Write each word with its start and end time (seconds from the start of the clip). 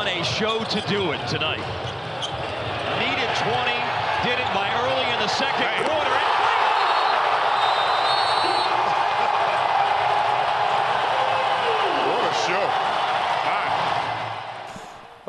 On 0.00 0.08
a 0.08 0.24
show 0.24 0.64
to 0.64 0.80
do 0.88 1.12
it 1.12 1.20
tonight. 1.28 1.60
Needed 2.96 3.28
20, 3.36 3.52
did 4.24 4.40
it 4.40 4.50
by 4.54 4.66
early 4.80 5.12
in 5.12 5.20
the 5.20 5.28
second 5.28 5.68
quarter. 5.84 6.16
What 12.08 12.30
a 12.30 12.34
show. 12.46 12.70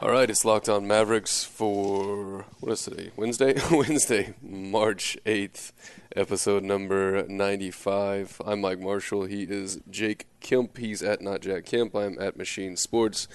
All 0.05 0.09
right, 0.09 0.29
it's 0.29 0.45
Locked 0.45 0.69
On 0.69 0.87
Mavericks 0.87 1.43
for 1.43 2.45
what 2.61 2.71
is 2.71 2.83
today? 2.83 3.11
Wednesday, 3.17 3.55
Wednesday, 3.71 4.35
March 4.41 5.17
eighth, 5.25 5.73
episode 6.15 6.63
number 6.63 7.27
ninety-five. 7.27 8.41
I'm 8.45 8.61
Mike 8.61 8.79
Marshall. 8.79 9.25
He 9.25 9.43
is 9.43 9.81
Jake 9.89 10.27
Kemp. 10.39 10.77
He's 10.77 11.03
at 11.03 11.21
not 11.21 11.41
Jack 11.41 11.65
Kemp. 11.65 11.93
I'm 11.93 12.17
at 12.21 12.37
Machine 12.37 12.77
Sports, 12.77 13.27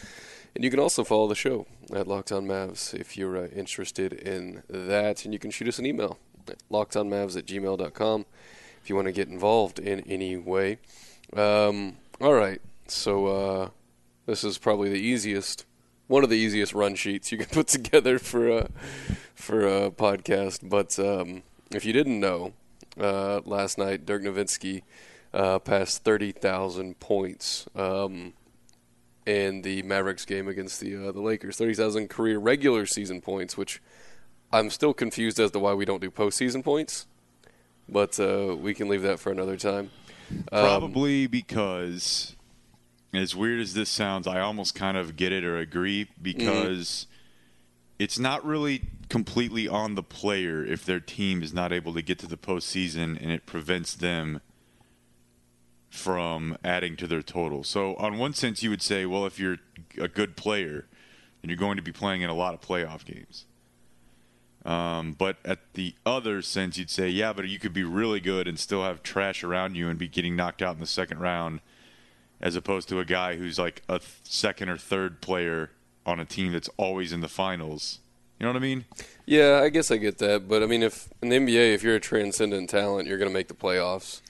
and 0.56 0.64
you 0.64 0.70
can 0.70 0.80
also 0.80 1.04
follow 1.04 1.28
the 1.28 1.34
show 1.34 1.66
at 1.92 2.08
Locked 2.08 2.32
On 2.32 2.46
Mavs 2.46 2.94
if 2.94 3.14
you're 3.14 3.36
uh, 3.36 3.48
interested 3.48 4.14
in 4.14 4.62
that. 4.70 5.26
And 5.26 5.34
you 5.34 5.38
can 5.38 5.50
shoot 5.50 5.68
us 5.68 5.78
an 5.78 5.84
email 5.84 6.18
at 6.48 6.62
lockedonmavs 6.70 7.36
at 7.36 7.44
gmail.com 7.44 8.24
if 8.82 8.88
you 8.88 8.96
want 8.96 9.04
to 9.04 9.12
get 9.12 9.28
involved 9.28 9.78
in 9.78 10.00
any 10.00 10.34
way. 10.34 10.78
Um, 11.34 11.98
all 12.22 12.32
right, 12.32 12.62
so 12.88 13.26
uh, 13.26 13.68
this 14.24 14.44
is 14.44 14.56
probably 14.56 14.88
the 14.88 14.98
easiest 14.98 15.66
one 16.06 16.24
of 16.24 16.30
the 16.30 16.38
easiest 16.38 16.72
run 16.72 16.94
sheets 16.94 17.30
you 17.30 17.36
can 17.36 17.48
put 17.52 17.66
together 17.66 18.18
for 18.18 18.48
a 18.48 18.70
for 19.34 19.60
a 19.60 19.90
podcast. 19.90 20.66
But 20.66 20.98
um, 20.98 21.42
if 21.70 21.84
you 21.84 21.92
didn't 21.92 22.18
know, 22.18 22.54
uh, 22.98 23.42
last 23.44 23.76
night 23.76 24.06
Dirk 24.06 24.22
Nowitzki 24.22 24.84
uh, 25.34 25.58
passed 25.58 26.02
thirty 26.02 26.32
thousand 26.32 26.98
points 26.98 27.66
um, 27.74 28.32
in 29.26 29.62
the 29.62 29.82
Mavericks 29.82 30.24
game 30.24 30.48
against 30.48 30.80
the 30.80 31.08
uh, 31.08 31.12
the 31.12 31.20
Lakers. 31.20 31.56
Thirty 31.56 31.74
thousand 31.74 32.08
career 32.08 32.38
regular 32.38 32.86
season 32.86 33.20
points, 33.20 33.56
which 33.56 33.82
I'm 34.52 34.70
still 34.70 34.94
confused 34.94 35.38
as 35.40 35.50
to 35.50 35.58
why 35.58 35.74
we 35.74 35.84
don't 35.84 36.00
do 36.00 36.10
postseason 36.10 36.64
points. 36.64 37.06
But 37.88 38.18
uh, 38.18 38.56
we 38.56 38.74
can 38.74 38.88
leave 38.88 39.02
that 39.02 39.20
for 39.20 39.30
another 39.30 39.56
time. 39.56 39.90
Um, 40.30 40.64
Probably 40.64 41.26
because, 41.26 42.34
as 43.14 43.36
weird 43.36 43.60
as 43.60 43.74
this 43.74 43.88
sounds, 43.88 44.26
I 44.26 44.40
almost 44.40 44.74
kind 44.74 44.96
of 44.96 45.16
get 45.16 45.32
it 45.32 45.44
or 45.44 45.56
agree 45.58 46.08
because 46.20 47.06
it's 47.98 48.18
not 48.18 48.44
really 48.44 48.82
completely 49.08 49.68
on 49.68 49.94
the 49.94 50.02
player 50.02 50.64
if 50.64 50.84
their 50.84 50.98
team 50.98 51.42
is 51.42 51.54
not 51.54 51.72
able 51.72 51.94
to 51.94 52.02
get 52.02 52.18
to 52.18 52.26
the 52.26 52.36
postseason 52.36 53.20
and 53.20 53.30
it 53.30 53.46
prevents 53.46 53.94
them 53.94 54.40
from 55.96 56.56
adding 56.64 56.96
to 56.96 57.06
their 57.06 57.22
total. 57.22 57.64
So, 57.64 57.94
on 57.96 58.18
one 58.18 58.32
sense, 58.34 58.62
you 58.62 58.70
would 58.70 58.82
say, 58.82 59.06
well, 59.06 59.26
if 59.26 59.38
you're 59.38 59.58
a 60.00 60.08
good 60.08 60.36
player, 60.36 60.86
then 61.40 61.48
you're 61.48 61.56
going 61.56 61.76
to 61.76 61.82
be 61.82 61.92
playing 61.92 62.22
in 62.22 62.30
a 62.30 62.34
lot 62.34 62.54
of 62.54 62.60
playoff 62.60 63.04
games. 63.04 63.46
Um, 64.64 65.12
but 65.12 65.36
at 65.44 65.60
the 65.74 65.94
other 66.04 66.42
sense, 66.42 66.76
you'd 66.76 66.90
say, 66.90 67.08
yeah, 67.08 67.32
but 67.32 67.46
you 67.46 67.58
could 67.58 67.72
be 67.72 67.84
really 67.84 68.18
good 68.18 68.48
and 68.48 68.58
still 68.58 68.82
have 68.82 69.02
trash 69.02 69.44
around 69.44 69.76
you 69.76 69.88
and 69.88 69.96
be 69.96 70.08
getting 70.08 70.34
knocked 70.34 70.60
out 70.60 70.74
in 70.74 70.80
the 70.80 70.86
second 70.86 71.20
round, 71.20 71.60
as 72.40 72.56
opposed 72.56 72.88
to 72.88 72.98
a 72.98 73.04
guy 73.04 73.36
who's 73.36 73.58
like 73.60 73.82
a 73.88 74.00
th- 74.00 74.10
second 74.24 74.68
or 74.68 74.76
third 74.76 75.20
player 75.20 75.70
on 76.04 76.18
a 76.18 76.24
team 76.24 76.52
that's 76.52 76.68
always 76.76 77.12
in 77.12 77.20
the 77.20 77.28
finals. 77.28 78.00
You 78.38 78.46
know 78.46 78.52
what 78.52 78.56
I 78.56 78.60
mean? 78.60 78.84
Yeah, 79.24 79.60
I 79.62 79.68
guess 79.68 79.90
I 79.90 79.96
get 79.96 80.18
that, 80.18 80.48
but 80.48 80.62
I 80.62 80.66
mean, 80.66 80.82
if 80.82 81.08
in 81.22 81.28
the 81.28 81.36
NBA, 81.36 81.72
if 81.72 81.82
you're 81.82 81.94
a 81.94 82.00
transcendent 82.00 82.68
talent, 82.68 83.08
you're 83.08 83.18
going 83.18 83.30
to 83.30 83.34
make 83.34 83.48
the 83.48 83.54
playoffs. 83.54 84.20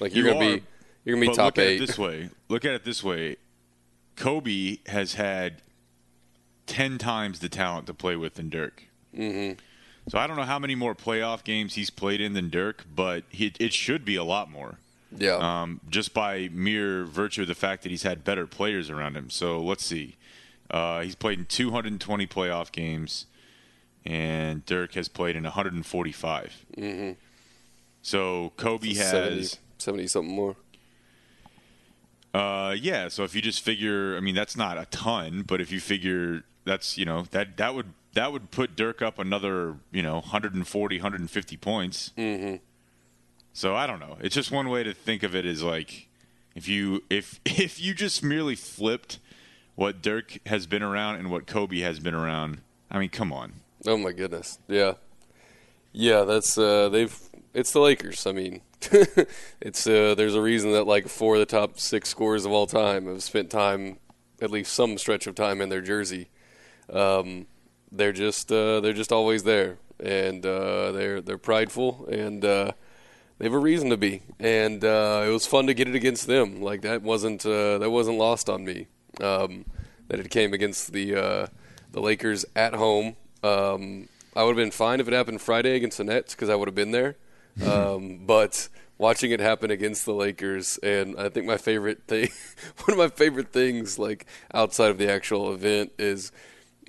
Like 0.00 0.14
you're 0.14 0.26
You 0.26 0.34
going 0.34 0.50
to 0.50 0.56
be, 0.60 0.66
you're 1.04 1.16
going 1.16 1.26
to 1.26 1.30
be 1.32 1.36
but 1.36 1.42
top 1.42 1.56
look 1.56 1.58
eight. 1.58 1.76
At 1.76 1.82
it 1.82 1.86
this 1.86 1.98
way. 1.98 2.30
Look 2.48 2.64
at 2.64 2.72
it 2.72 2.84
this 2.84 3.02
way. 3.02 3.36
Kobe 4.16 4.78
has 4.86 5.14
had 5.14 5.62
ten 6.66 6.98
times 6.98 7.40
the 7.40 7.48
talent 7.48 7.86
to 7.86 7.94
play 7.94 8.16
with 8.16 8.34
than 8.34 8.48
Dirk. 8.48 8.84
Mm-hmm. 9.16 9.58
So 10.08 10.18
I 10.18 10.26
don't 10.26 10.36
know 10.36 10.44
how 10.44 10.58
many 10.58 10.74
more 10.74 10.94
playoff 10.94 11.44
games 11.44 11.74
he's 11.74 11.90
played 11.90 12.20
in 12.20 12.34
than 12.34 12.50
Dirk, 12.50 12.84
but 12.94 13.24
he, 13.30 13.52
it 13.58 13.72
should 13.72 14.04
be 14.04 14.16
a 14.16 14.24
lot 14.24 14.50
more. 14.50 14.78
Yeah, 15.16 15.36
um, 15.36 15.80
just 15.88 16.12
by 16.12 16.48
mere 16.52 17.04
virtue 17.04 17.42
of 17.42 17.48
the 17.48 17.54
fact 17.54 17.84
that 17.84 17.90
he's 17.90 18.02
had 18.02 18.24
better 18.24 18.46
players 18.46 18.90
around 18.90 19.16
him. 19.16 19.30
So 19.30 19.60
let's 19.60 19.84
see. 19.84 20.16
Uh, 20.70 21.02
he's 21.02 21.14
played 21.14 21.38
in 21.38 21.44
220 21.44 22.26
playoff 22.26 22.72
games, 22.72 23.26
and 24.04 24.66
Dirk 24.66 24.94
has 24.94 25.08
played 25.08 25.36
in 25.36 25.44
145. 25.44 26.66
mm-hmm. 26.76 27.12
So 28.02 28.52
Kobe 28.58 28.92
has, 28.94 29.02
70, 29.02 29.48
70 29.78 30.06
something 30.08 30.34
more. 30.34 30.56
Uh, 32.34 32.74
yeah. 32.78 33.08
So 33.08 33.24
if 33.24 33.34
you 33.34 33.40
just 33.40 33.62
figure, 33.62 34.16
I 34.16 34.20
mean, 34.20 34.34
that's 34.34 34.56
not 34.56 34.76
a 34.76 34.86
ton, 34.86 35.42
but 35.42 35.60
if 35.60 35.72
you 35.72 35.80
figure 35.80 36.42
that's 36.64 36.98
you 36.98 37.04
know 37.04 37.22
that 37.30 37.56
that 37.56 37.74
would 37.74 37.92
that 38.14 38.32
would 38.32 38.50
put 38.50 38.76
Dirk 38.76 39.00
up 39.00 39.18
another 39.18 39.76
you 39.92 40.02
know 40.02 40.14
140, 40.14 40.96
150 40.96 41.56
points. 41.56 42.12
Mm-hmm. 42.18 42.56
So 43.52 43.76
I 43.76 43.86
don't 43.86 44.00
know. 44.00 44.18
It's 44.20 44.34
just 44.34 44.50
one 44.50 44.68
way 44.68 44.82
to 44.82 44.92
think 44.92 45.22
of 45.22 45.34
it 45.34 45.46
is 45.46 45.62
like 45.62 46.08
if 46.54 46.68
you 46.68 47.04
if 47.08 47.40
if 47.44 47.80
you 47.80 47.94
just 47.94 48.22
merely 48.22 48.56
flipped 48.56 49.20
what 49.76 50.02
Dirk 50.02 50.38
has 50.46 50.66
been 50.66 50.82
around 50.82 51.16
and 51.16 51.30
what 51.30 51.46
Kobe 51.46 51.80
has 51.80 52.00
been 52.00 52.14
around. 52.14 52.60
I 52.90 52.98
mean, 52.98 53.10
come 53.10 53.32
on. 53.32 53.54
Oh 53.86 53.96
my 53.96 54.12
goodness. 54.12 54.58
Yeah, 54.68 54.94
yeah. 55.92 56.24
That's 56.24 56.58
uh, 56.58 56.88
they've. 56.88 57.16
It's 57.54 57.70
the 57.70 57.78
Lakers. 57.78 58.26
I 58.26 58.32
mean, 58.32 58.62
it's 59.60 59.86
uh, 59.86 60.16
there's 60.16 60.34
a 60.34 60.42
reason 60.42 60.72
that 60.72 60.88
like 60.88 61.06
four 61.06 61.34
of 61.34 61.40
the 61.40 61.46
top 61.46 61.78
six 61.78 62.08
scorers 62.08 62.44
of 62.44 62.50
all 62.50 62.66
time 62.66 63.06
have 63.06 63.22
spent 63.22 63.48
time, 63.48 63.98
at 64.42 64.50
least 64.50 64.72
some 64.72 64.98
stretch 64.98 65.28
of 65.28 65.36
time 65.36 65.60
in 65.60 65.68
their 65.68 65.80
jersey. 65.80 66.30
Um, 66.92 67.46
they're 67.92 68.12
just 68.12 68.50
uh, 68.50 68.80
they're 68.80 68.92
just 68.92 69.12
always 69.12 69.44
there, 69.44 69.78
and 70.00 70.44
uh, 70.44 70.90
they're 70.90 71.20
they're 71.20 71.38
prideful, 71.38 72.08
and 72.10 72.44
uh, 72.44 72.72
they 73.38 73.44
have 73.44 73.54
a 73.54 73.58
reason 73.58 73.88
to 73.90 73.96
be. 73.96 74.22
And 74.40 74.84
uh, 74.84 75.22
it 75.24 75.30
was 75.30 75.46
fun 75.46 75.68
to 75.68 75.74
get 75.74 75.86
it 75.86 75.94
against 75.94 76.26
them. 76.26 76.60
Like 76.60 76.82
that 76.82 77.02
wasn't 77.02 77.46
uh, 77.46 77.78
that 77.78 77.90
wasn't 77.90 78.18
lost 78.18 78.50
on 78.50 78.64
me. 78.64 78.88
Um, 79.20 79.64
that 80.08 80.18
it 80.18 80.28
came 80.28 80.52
against 80.52 80.92
the 80.92 81.48
the 81.92 82.00
Lakers 82.00 82.44
at 82.56 82.74
home. 82.74 83.14
Um, 83.44 84.08
I 84.34 84.42
would 84.42 84.56
have 84.56 84.64
been 84.64 84.72
fine 84.72 84.98
if 84.98 85.06
it 85.06 85.14
happened 85.14 85.40
Friday 85.40 85.76
against 85.76 85.98
the 85.98 86.04
Nets 86.04 86.34
because 86.34 86.48
I 86.48 86.56
would 86.56 86.66
have 86.66 86.74
been 86.74 86.90
there. 86.90 87.14
Um, 87.62 88.20
but 88.26 88.68
watching 88.98 89.30
it 89.30 89.40
happen 89.40 89.70
against 89.70 90.04
the 90.04 90.14
Lakers, 90.14 90.78
and 90.82 91.18
I 91.18 91.28
think 91.28 91.46
my 91.46 91.56
favorite 91.56 92.02
thing, 92.06 92.30
one 92.84 92.92
of 92.92 92.98
my 92.98 93.08
favorite 93.08 93.52
things, 93.52 93.98
like 93.98 94.26
outside 94.52 94.90
of 94.90 94.98
the 94.98 95.10
actual 95.10 95.52
event, 95.52 95.92
is 95.98 96.32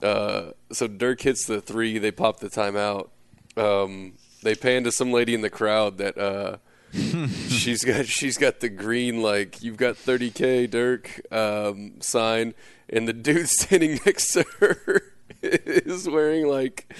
uh, 0.01 0.51
so 0.71 0.87
Dirk 0.87 1.21
hits 1.21 1.45
the 1.45 1.61
three, 1.61 1.97
they 1.97 2.11
pop 2.11 2.39
the 2.39 2.49
timeout. 2.49 3.09
Um, 3.57 4.13
they 4.43 4.55
pan 4.55 4.83
to 4.83 4.91
some 4.91 5.11
lady 5.11 5.33
in 5.33 5.41
the 5.41 5.49
crowd 5.49 5.97
that 5.97 6.17
uh, 6.17 6.57
she's 7.49 7.83
got 7.83 8.05
she's 8.05 8.37
got 8.37 8.59
the 8.59 8.69
green 8.69 9.21
like 9.21 9.63
you've 9.63 9.77
got 9.77 9.95
30k 9.95 10.69
Dirk 10.69 11.21
um, 11.31 11.93
sign, 12.01 12.53
and 12.89 13.07
the 13.07 13.13
dude 13.13 13.49
standing 13.49 13.99
next 14.05 14.33
to 14.33 14.45
her 14.59 15.13
is 15.41 16.07
wearing 16.07 16.47
like 16.47 16.93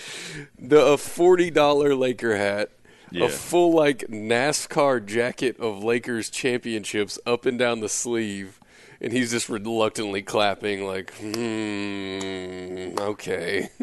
the 0.57 0.83
a 0.83 0.97
forty 0.97 1.49
dollar 1.51 1.95
Laker 1.95 2.35
hat. 2.35 2.71
Yeah. 3.15 3.25
A 3.25 3.29
full 3.29 3.71
like 3.73 3.99
NASCAR 4.09 5.05
jacket 5.05 5.59
of 5.59 5.83
Lakers 5.83 6.29
championships 6.29 7.17
up 7.25 7.45
and 7.45 7.57
down 7.57 7.79
the 7.79 7.87
sleeve, 7.89 8.59
and 8.99 9.13
he's 9.13 9.31
just 9.31 9.47
reluctantly 9.49 10.21
clapping, 10.21 10.85
like, 10.85 11.13
hmm, 11.15 12.95
okay. 12.99 13.69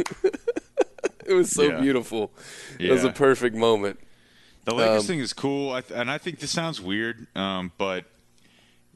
it 1.26 1.32
was 1.32 1.50
so 1.50 1.62
Yeah. 1.64 1.81
beautiful. 1.81 2.32
It 2.79 2.90
was 2.90 3.05
a 3.05 3.11
perfect 3.12 3.56
moment. 3.56 4.00
The 4.64 4.75
Lakers 4.75 5.00
Um, 5.02 5.06
thing 5.06 5.19
is 5.20 5.32
cool, 5.32 5.73
I 5.73 5.81
th- 5.81 5.99
and 5.99 6.11
I 6.11 6.19
think 6.19 6.38
this 6.38 6.50
sounds 6.50 6.81
weird, 6.81 7.26
um, 7.34 7.73
but 7.79 8.05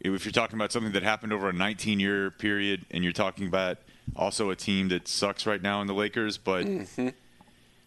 if 0.00 0.24
you're 0.24 0.32
talking 0.32 0.56
about 0.56 0.70
something 0.70 0.92
that 0.92 1.02
happened 1.02 1.32
over 1.32 1.48
a 1.48 1.52
19 1.52 1.98
year 1.98 2.30
period, 2.30 2.84
and 2.90 3.02
you're 3.02 3.12
talking 3.12 3.46
about 3.48 3.78
also 4.14 4.50
a 4.50 4.56
team 4.56 4.88
that 4.88 5.08
sucks 5.08 5.46
right 5.46 5.60
now 5.62 5.80
in 5.80 5.86
the 5.86 5.94
Lakers, 5.94 6.38
but 6.38 6.64
Mm-hmm. 6.66 7.08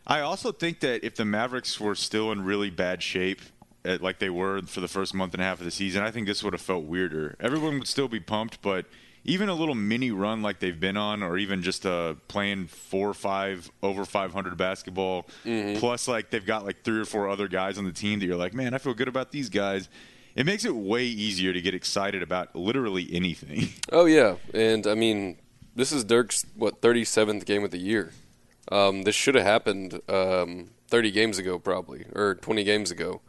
I 0.09 0.21
also 0.21 0.51
think 0.51 0.79
that 0.79 1.05
if 1.05 1.15
the 1.15 1.23
Mavericks 1.23 1.79
were 1.79 1.93
still 1.93 2.31
in 2.31 2.43
really 2.43 2.71
bad 2.71 3.03
shape, 3.03 3.41
uh, 3.85 3.99
like 4.01 4.17
they 4.17 4.31
were 4.31 4.63
for 4.63 4.81
the 4.81 4.87
first 4.87 5.13
month 5.13 5.35
and 5.35 5.41
a 5.41 5.45
half 5.45 5.59
of 5.59 5.65
the 5.65 5.71
season, 5.71 6.01
I 6.01 6.09
think 6.09 6.25
this 6.25 6.43
would 6.43 6.53
have 6.53 6.61
felt 6.61 6.83
weirder. 6.85 7.35
Everyone 7.39 7.77
would 7.77 7.87
still 7.87 8.07
be 8.07 8.19
pumped, 8.19 8.59
but 8.63 8.87
even 9.23 9.49
a 9.49 9.53
little 9.53 9.75
mini 9.75 10.09
run 10.09 10.41
like 10.41 10.59
they've 10.59 10.79
been 10.79 10.97
on, 10.97 11.21
or 11.21 11.37
even 11.37 11.61
just 11.61 11.85
uh, 11.85 12.15
playing 12.27 12.65
four 12.67 13.07
or 13.07 13.13
five 13.13 13.69
over 13.83 14.03
500 14.03 14.57
basketball, 14.57 15.27
plus 15.77 16.07
like 16.07 16.31
they've 16.31 16.45
got 16.45 16.65
like 16.65 16.83
three 16.83 16.99
or 16.99 17.05
four 17.05 17.29
other 17.29 17.47
guys 17.47 17.77
on 17.77 17.83
the 17.85 17.91
team 17.91 18.19
that 18.19 18.25
you're 18.25 18.35
like, 18.35 18.55
man, 18.55 18.73
I 18.73 18.79
feel 18.79 18.95
good 18.95 19.07
about 19.09 19.31
these 19.31 19.49
guys. 19.49 19.89
It 20.35 20.45
makes 20.47 20.65
it 20.65 20.75
way 20.75 21.03
easier 21.05 21.53
to 21.53 21.61
get 21.61 21.75
excited 21.75 22.23
about 22.23 22.55
literally 22.55 23.07
anything. 23.11 23.69
Oh 23.91 24.05
yeah, 24.05 24.37
and 24.55 24.87
I 24.87 24.95
mean, 24.95 25.37
this 25.75 25.91
is 25.91 26.03
Dirk's 26.03 26.41
what 26.55 26.81
37th 26.81 27.45
game 27.45 27.63
of 27.63 27.69
the 27.71 27.77
year. 27.77 28.11
Um, 28.71 29.03
this 29.03 29.15
should 29.15 29.35
have 29.35 29.45
happened 29.45 29.99
um, 30.07 30.69
30 30.87 31.11
games 31.11 31.37
ago, 31.37 31.57
probably, 31.59 32.05
or 32.13 32.35
20 32.35 32.63
games 32.63 32.91
ago, 32.91 33.21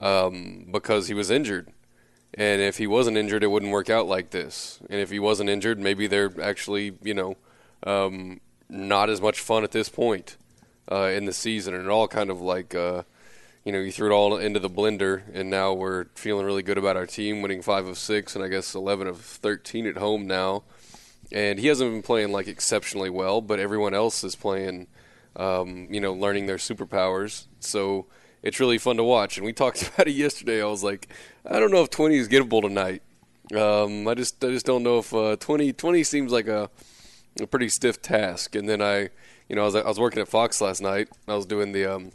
um, 0.00 0.66
because 0.70 1.08
he 1.08 1.14
was 1.14 1.30
injured. 1.30 1.68
And 2.34 2.60
if 2.60 2.78
he 2.78 2.86
wasn't 2.86 3.16
injured, 3.16 3.42
it 3.42 3.48
wouldn't 3.48 3.72
work 3.72 3.90
out 3.90 4.06
like 4.06 4.30
this. 4.30 4.80
And 4.88 5.00
if 5.00 5.10
he 5.10 5.18
wasn't 5.18 5.50
injured, 5.50 5.78
maybe 5.78 6.06
they're 6.06 6.32
actually, 6.42 6.96
you 7.02 7.14
know, 7.14 7.36
um, 7.84 8.40
not 8.68 9.10
as 9.10 9.20
much 9.20 9.40
fun 9.40 9.64
at 9.64 9.72
this 9.72 9.88
point 9.88 10.36
uh, 10.90 11.10
in 11.12 11.24
the 11.24 11.32
season. 11.32 11.74
And 11.74 11.84
it 11.84 11.90
all 11.90 12.08
kind 12.08 12.30
of 12.30 12.40
like, 12.40 12.74
uh, 12.74 13.02
you 13.64 13.72
know, 13.72 13.80
you 13.80 13.92
threw 13.92 14.10
it 14.10 14.14
all 14.14 14.36
into 14.36 14.60
the 14.60 14.70
blender, 14.70 15.22
and 15.34 15.50
now 15.50 15.72
we're 15.72 16.06
feeling 16.14 16.46
really 16.46 16.62
good 16.62 16.78
about 16.78 16.96
our 16.96 17.06
team, 17.06 17.42
winning 17.42 17.60
five 17.60 17.86
of 17.86 17.98
six, 17.98 18.34
and 18.34 18.44
I 18.44 18.48
guess 18.48 18.74
11 18.74 19.06
of 19.06 19.20
13 19.20 19.86
at 19.86 19.96
home 19.96 20.26
now 20.26 20.62
and 21.32 21.58
he 21.58 21.66
hasn't 21.66 21.90
been 21.90 22.02
playing 22.02 22.32
like 22.32 22.48
exceptionally 22.48 23.10
well, 23.10 23.40
but 23.40 23.58
everyone 23.58 23.94
else 23.94 24.24
is 24.24 24.34
playing, 24.34 24.86
um, 25.36 25.88
you 25.90 26.00
know, 26.00 26.12
learning 26.12 26.46
their 26.46 26.56
superpowers. 26.56 27.46
So 27.60 28.06
it's 28.42 28.60
really 28.60 28.78
fun 28.78 28.96
to 28.96 29.04
watch. 29.04 29.36
And 29.36 29.44
we 29.44 29.52
talked 29.52 29.82
about 29.94 30.08
it 30.08 30.12
yesterday. 30.12 30.62
I 30.62 30.66
was 30.66 30.82
like, 30.82 31.08
I 31.44 31.58
don't 31.60 31.70
know 31.70 31.82
if 31.82 31.90
20 31.90 32.16
is 32.16 32.28
gettable 32.28 32.62
tonight. 32.62 33.02
Um, 33.54 34.06
I 34.06 34.14
just 34.14 34.44
I 34.44 34.48
just 34.48 34.66
don't 34.66 34.82
know 34.82 34.98
if 34.98 35.14
uh, 35.14 35.36
20 35.36 35.72
20 35.72 36.04
seems 36.04 36.32
like 36.32 36.48
a 36.48 36.70
a 37.40 37.46
pretty 37.46 37.68
stiff 37.68 38.02
task. 38.02 38.54
And 38.54 38.68
then 38.68 38.82
I, 38.82 39.08
you 39.48 39.56
know, 39.56 39.62
I 39.62 39.64
was 39.64 39.74
I 39.74 39.86
was 39.86 40.00
working 40.00 40.20
at 40.20 40.28
Fox 40.28 40.60
last 40.60 40.82
night. 40.82 41.08
I 41.26 41.34
was 41.34 41.46
doing 41.46 41.72
the 41.72 41.86
um, 41.86 42.12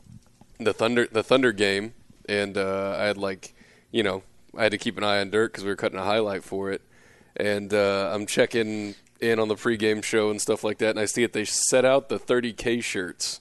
the 0.60 0.74
Thunder 0.74 1.08
the 1.12 1.24
Thunder 1.24 1.52
game, 1.52 1.94
and 2.30 2.56
uh, 2.56 2.96
I 3.00 3.06
had 3.06 3.18
like, 3.18 3.56
you 3.92 4.04
know, 4.04 4.22
I 4.56 4.64
had 4.64 4.72
to 4.74 4.78
keep 4.78 4.96
an 4.98 5.04
eye 5.04 5.20
on 5.20 5.32
Dirk 5.32 5.54
because 5.54 5.64
we 5.64 5.72
were 5.72 5.76
cutting 5.76 5.98
a 5.98 6.04
highlight 6.04 6.44
for 6.44 6.72
it 6.72 6.84
and 7.38 7.74
uh, 7.74 8.12
I'm 8.14 8.26
checking 8.26 8.96
in 9.20 9.40
on 9.40 9.48
the 9.48 9.56
pregame 9.56 10.04
show 10.04 10.30
and 10.30 10.42
stuff 10.42 10.64
like 10.64 10.78
that, 10.80 10.92
and 10.92 11.00
I 11.00 11.06
see 11.06 11.22
that 11.24 11.34
they 11.34 11.46
set 11.46 11.86
out 11.86 12.10
the 12.10 12.20
30k 12.20 12.84
shirts, 12.84 13.40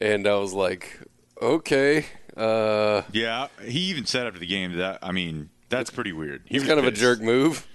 and 0.00 0.26
I 0.26 0.36
was 0.36 0.52
like, 0.52 1.00
okay, 1.40 2.06
uh, 2.36 3.02
yeah, 3.12 3.48
he 3.64 3.80
even 3.90 4.06
said 4.06 4.26
after 4.26 4.40
the 4.40 4.46
game 4.46 4.76
that 4.76 4.98
I 5.02 5.12
mean 5.12 5.50
that's 5.68 5.90
pretty 5.90 6.12
weird. 6.12 6.42
He 6.46 6.54
he's 6.54 6.62
was 6.62 6.68
kind 6.68 6.78
of 6.80 6.86
a 6.86 6.90
jerk 6.90 7.20
move. 7.20 7.66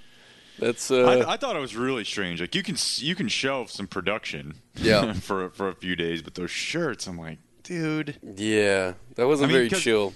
That's 0.59 0.91
uh, 0.91 1.03
I, 1.25 1.33
I 1.33 1.37
thought 1.37 1.55
it 1.55 1.59
was 1.59 1.75
really 1.77 2.03
strange. 2.03 2.41
Like 2.41 2.53
you 2.53 2.63
can 2.63 2.75
you 2.97 3.15
can 3.15 3.29
show 3.29 3.65
some 3.65 3.87
production, 3.87 4.55
Yeah. 4.75 5.13
for 5.27 5.49
for 5.51 5.69
a 5.69 5.75
few 5.75 5.95
days, 5.95 6.21
but 6.21 6.35
those 6.35 6.51
shirts, 6.51 7.07
I'm 7.07 7.17
like, 7.17 7.37
dude. 7.63 8.17
yeah, 8.35 8.93
that 9.15 9.25
wasn't 9.27 9.51
I 9.51 9.53
mean, 9.53 9.69
very 9.69 9.81
chill. 9.81 10.13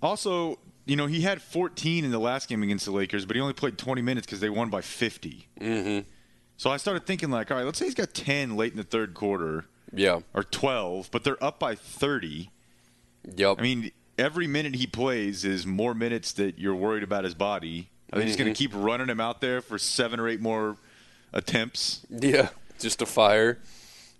Also, 0.00 0.58
you 0.90 0.96
know, 0.96 1.06
he 1.06 1.20
had 1.20 1.40
14 1.40 2.04
in 2.04 2.10
the 2.10 2.18
last 2.18 2.48
game 2.48 2.64
against 2.64 2.84
the 2.84 2.90
Lakers, 2.90 3.24
but 3.24 3.36
he 3.36 3.40
only 3.40 3.54
played 3.54 3.78
20 3.78 4.02
minutes 4.02 4.26
because 4.26 4.40
they 4.40 4.50
won 4.50 4.70
by 4.70 4.80
50. 4.80 5.46
Mm-hmm. 5.60 6.08
So 6.56 6.68
I 6.70 6.78
started 6.78 7.06
thinking 7.06 7.30
like, 7.30 7.50
all 7.52 7.56
right, 7.56 7.64
let's 7.64 7.78
say 7.78 7.84
he's 7.84 7.94
got 7.94 8.12
10 8.12 8.56
late 8.56 8.72
in 8.72 8.76
the 8.76 8.82
third 8.82 9.14
quarter 9.14 9.66
Yeah, 9.92 10.20
or 10.34 10.42
12, 10.42 11.10
but 11.12 11.22
they're 11.22 11.42
up 11.42 11.60
by 11.60 11.76
30. 11.76 12.50
yep. 13.36 13.56
I 13.58 13.62
mean, 13.62 13.92
every 14.18 14.48
minute 14.48 14.74
he 14.74 14.86
plays 14.88 15.44
is 15.44 15.64
more 15.64 15.94
minutes 15.94 16.32
that 16.32 16.58
you're 16.58 16.74
worried 16.74 17.04
about 17.04 17.22
his 17.22 17.34
body. 17.34 17.88
Are 18.12 18.18
they 18.18 18.26
just 18.26 18.38
going 18.38 18.52
to 18.52 18.58
keep 18.58 18.72
running 18.74 19.08
him 19.08 19.20
out 19.20 19.40
there 19.40 19.60
for 19.60 19.78
seven 19.78 20.18
or 20.18 20.28
eight 20.28 20.40
more 20.40 20.76
attempts? 21.32 22.04
Yeah, 22.10 22.48
just 22.80 23.00
a 23.00 23.06
fire. 23.06 23.58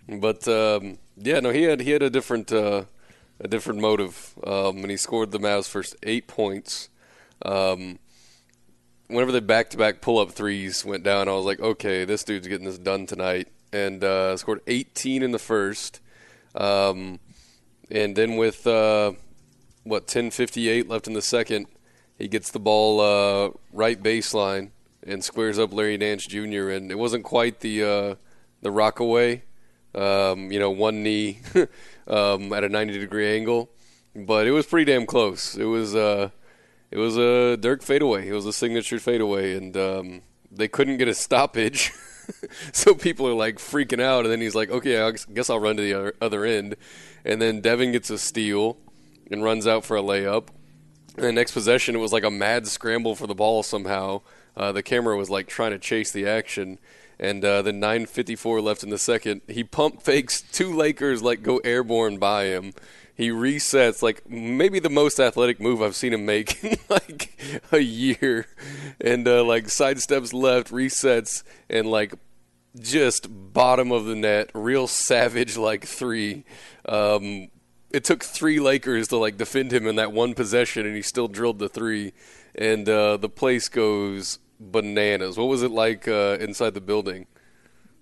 But 0.07 0.47
um, 0.47 0.97
yeah, 1.17 1.41
no, 1.41 1.49
he 1.49 1.63
had 1.63 1.81
he 1.81 1.91
had 1.91 2.01
a 2.01 2.09
different 2.09 2.51
uh, 2.53 2.85
a 3.43 3.47
different 3.47 3.81
motive, 3.81 4.33
um, 4.45 4.77
and 4.77 4.91
he 4.91 4.97
scored 4.97 5.31
the 5.31 5.39
Mavs' 5.39 5.67
first 5.67 5.95
eight 6.03 6.27
points. 6.27 6.89
Um, 7.43 7.99
whenever 9.07 9.31
the 9.31 9.41
back-to-back 9.41 9.99
pull-up 9.99 10.31
threes 10.31 10.85
went 10.85 11.03
down, 11.03 11.27
I 11.27 11.33
was 11.33 11.45
like, 11.45 11.59
okay, 11.59 12.05
this 12.05 12.23
dude's 12.23 12.47
getting 12.47 12.65
this 12.65 12.77
done 12.77 13.07
tonight, 13.07 13.47
and 13.73 14.03
uh, 14.03 14.37
scored 14.37 14.61
18 14.67 15.23
in 15.23 15.31
the 15.31 15.39
first, 15.39 15.99
um, 16.55 17.19
and 17.89 18.15
then 18.15 18.37
with 18.37 18.65
uh, 18.67 19.13
what 19.83 20.07
10:58 20.07 20.87
left 20.87 21.07
in 21.07 21.13
the 21.13 21.21
second, 21.21 21.67
he 22.17 22.27
gets 22.27 22.51
the 22.51 22.59
ball 22.59 22.99
uh, 23.01 23.49
right 23.73 24.01
baseline 24.01 24.69
and 25.03 25.23
squares 25.23 25.57
up 25.57 25.73
Larry 25.73 25.97
Nance 25.97 26.25
Jr. 26.25 26.69
and 26.69 26.91
it 26.91 26.97
wasn't 26.97 27.23
quite 27.23 27.61
the 27.61 27.83
uh, 27.83 28.15
the 28.61 28.71
rockaway, 28.71 29.43
um, 29.95 30.51
you 30.51 30.59
know, 30.59 30.69
one 30.71 31.03
knee 31.03 31.39
um, 32.11 32.53
at 32.53 32.63
a 32.63 32.69
90 32.69 32.99
degree 32.99 33.35
angle, 33.35 33.71
but 34.15 34.45
it 34.45 34.51
was 34.51 34.67
pretty 34.67 34.91
damn 34.91 35.05
close. 35.05 35.55
It 35.55 35.65
was 35.65 35.95
uh, 35.95 36.29
it 36.91 36.97
was 36.97 37.17
a 37.17 37.57
Dirk 37.57 37.81
fadeaway. 37.81 38.27
It 38.27 38.33
was 38.33 38.45
a 38.45 38.53
signature 38.53 38.99
fadeaway, 38.99 39.55
and 39.55 39.75
um, 39.77 40.21
they 40.51 40.67
couldn't 40.67 40.97
get 40.97 41.07
a 41.07 41.13
stoppage. 41.13 41.91
so 42.73 42.93
people 42.93 43.27
are 43.27 43.33
like 43.33 43.57
freaking 43.57 44.01
out, 44.01 44.25
and 44.25 44.31
then 44.31 44.41
he's 44.41 44.55
like, 44.55 44.69
"Okay, 44.69 45.01
I 45.01 45.11
guess 45.33 45.49
I'll 45.49 45.59
run 45.59 45.77
to 45.77 45.81
the 45.81 45.93
other, 45.93 46.13
other 46.21 46.45
end," 46.45 46.75
and 47.25 47.41
then 47.41 47.61
Devin 47.61 47.93
gets 47.93 48.09
a 48.09 48.17
steal 48.17 48.77
and 49.31 49.43
runs 49.43 49.65
out 49.65 49.85
for 49.85 49.95
a 49.95 50.01
layup. 50.01 50.49
And 51.15 51.25
the 51.25 51.31
next 51.31 51.53
possession, 51.53 51.95
it 51.95 51.99
was 51.99 52.13
like 52.13 52.23
a 52.23 52.31
mad 52.31 52.67
scramble 52.67 53.15
for 53.15 53.27
the 53.27 53.35
ball 53.35 53.63
somehow. 53.63 54.21
Uh, 54.55 54.71
the 54.71 54.83
camera 54.83 55.17
was 55.17 55.29
like 55.29 55.47
trying 55.47 55.71
to 55.71 55.79
chase 55.79 56.11
the 56.11 56.27
action. 56.27 56.79
And 57.21 57.45
uh, 57.45 57.61
then 57.61 57.79
9.54 57.79 58.63
left 58.63 58.83
in 58.83 58.89
the 58.89 58.97
second. 58.97 59.41
He 59.47 59.63
pump 59.63 60.01
fakes 60.01 60.41
two 60.41 60.75
Lakers, 60.75 61.21
like 61.21 61.43
go 61.43 61.59
airborne 61.59 62.17
by 62.17 62.45
him. 62.45 62.73
He 63.13 63.29
resets, 63.29 64.01
like 64.01 64.27
maybe 64.27 64.79
the 64.79 64.89
most 64.89 65.19
athletic 65.19 65.59
move 65.59 65.83
I've 65.83 65.95
seen 65.95 66.13
him 66.13 66.25
make 66.25 66.63
in 66.63 66.77
like 66.89 67.39
a 67.71 67.77
year. 67.77 68.47
And 68.99 69.27
uh, 69.27 69.43
like 69.43 69.65
sidesteps 69.65 70.33
left, 70.33 70.71
resets, 70.71 71.43
and 71.69 71.87
like 71.87 72.15
just 72.79 73.27
bottom 73.53 73.91
of 73.91 74.05
the 74.05 74.15
net, 74.15 74.49
real 74.55 74.87
savage 74.87 75.57
like 75.57 75.85
three. 75.85 76.43
Um, 76.89 77.49
it 77.91 78.03
took 78.03 78.23
three 78.23 78.59
Lakers 78.59 79.09
to 79.09 79.17
like 79.17 79.37
defend 79.37 79.71
him 79.71 79.85
in 79.85 79.97
that 79.97 80.11
one 80.11 80.33
possession, 80.33 80.87
and 80.87 80.95
he 80.95 81.03
still 81.03 81.27
drilled 81.27 81.59
the 81.59 81.69
three. 81.69 82.13
And 82.55 82.89
uh, 82.89 83.17
the 83.17 83.29
place 83.29 83.69
goes 83.69 84.39
bananas. 84.61 85.37
What 85.37 85.47
was 85.47 85.63
it 85.63 85.71
like 85.71 86.07
uh, 86.07 86.37
inside 86.39 86.73
the 86.73 86.81
building? 86.81 87.25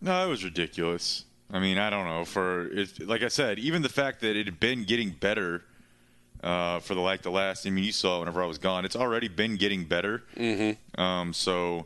No, 0.01 0.25
it 0.25 0.29
was 0.29 0.43
ridiculous. 0.43 1.25
I 1.51 1.59
mean, 1.59 1.77
I 1.77 1.89
don't 1.89 2.05
know. 2.05 2.25
For 2.25 2.67
it, 2.67 3.07
like 3.07 3.23
I 3.23 3.27
said, 3.27 3.57
even 3.59 3.81
the 3.81 3.89
fact 3.89 4.21
that 4.21 4.35
it 4.35 4.45
had 4.45 4.59
been 4.59 4.83
getting 4.83 5.09
better 5.11 5.63
uh, 6.43 6.79
for 6.79 6.95
the 6.95 7.01
like 7.01 7.21
the 7.21 7.31
last. 7.31 7.65
I 7.65 7.69
mean, 7.69 7.83
you 7.83 7.91
saw 7.91 8.17
it 8.17 8.19
whenever 8.19 8.43
I 8.43 8.45
was 8.45 8.57
gone. 8.57 8.85
It's 8.85 8.95
already 8.95 9.27
been 9.27 9.55
getting 9.55 9.85
better. 9.85 10.23
Mm-hmm. 10.35 11.01
Um, 11.01 11.33
so, 11.33 11.85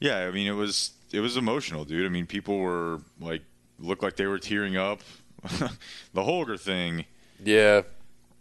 yeah, 0.00 0.26
I 0.26 0.30
mean, 0.30 0.46
it 0.46 0.52
was 0.52 0.92
it 1.12 1.20
was 1.20 1.36
emotional, 1.36 1.84
dude. 1.84 2.06
I 2.06 2.08
mean, 2.08 2.26
people 2.26 2.58
were 2.58 3.00
like 3.20 3.42
looked 3.78 4.02
like 4.02 4.16
they 4.16 4.26
were 4.26 4.38
tearing 4.38 4.76
up. 4.76 5.00
the 6.14 6.24
Holger 6.24 6.56
thing, 6.56 7.04
Yeah, 7.42 7.82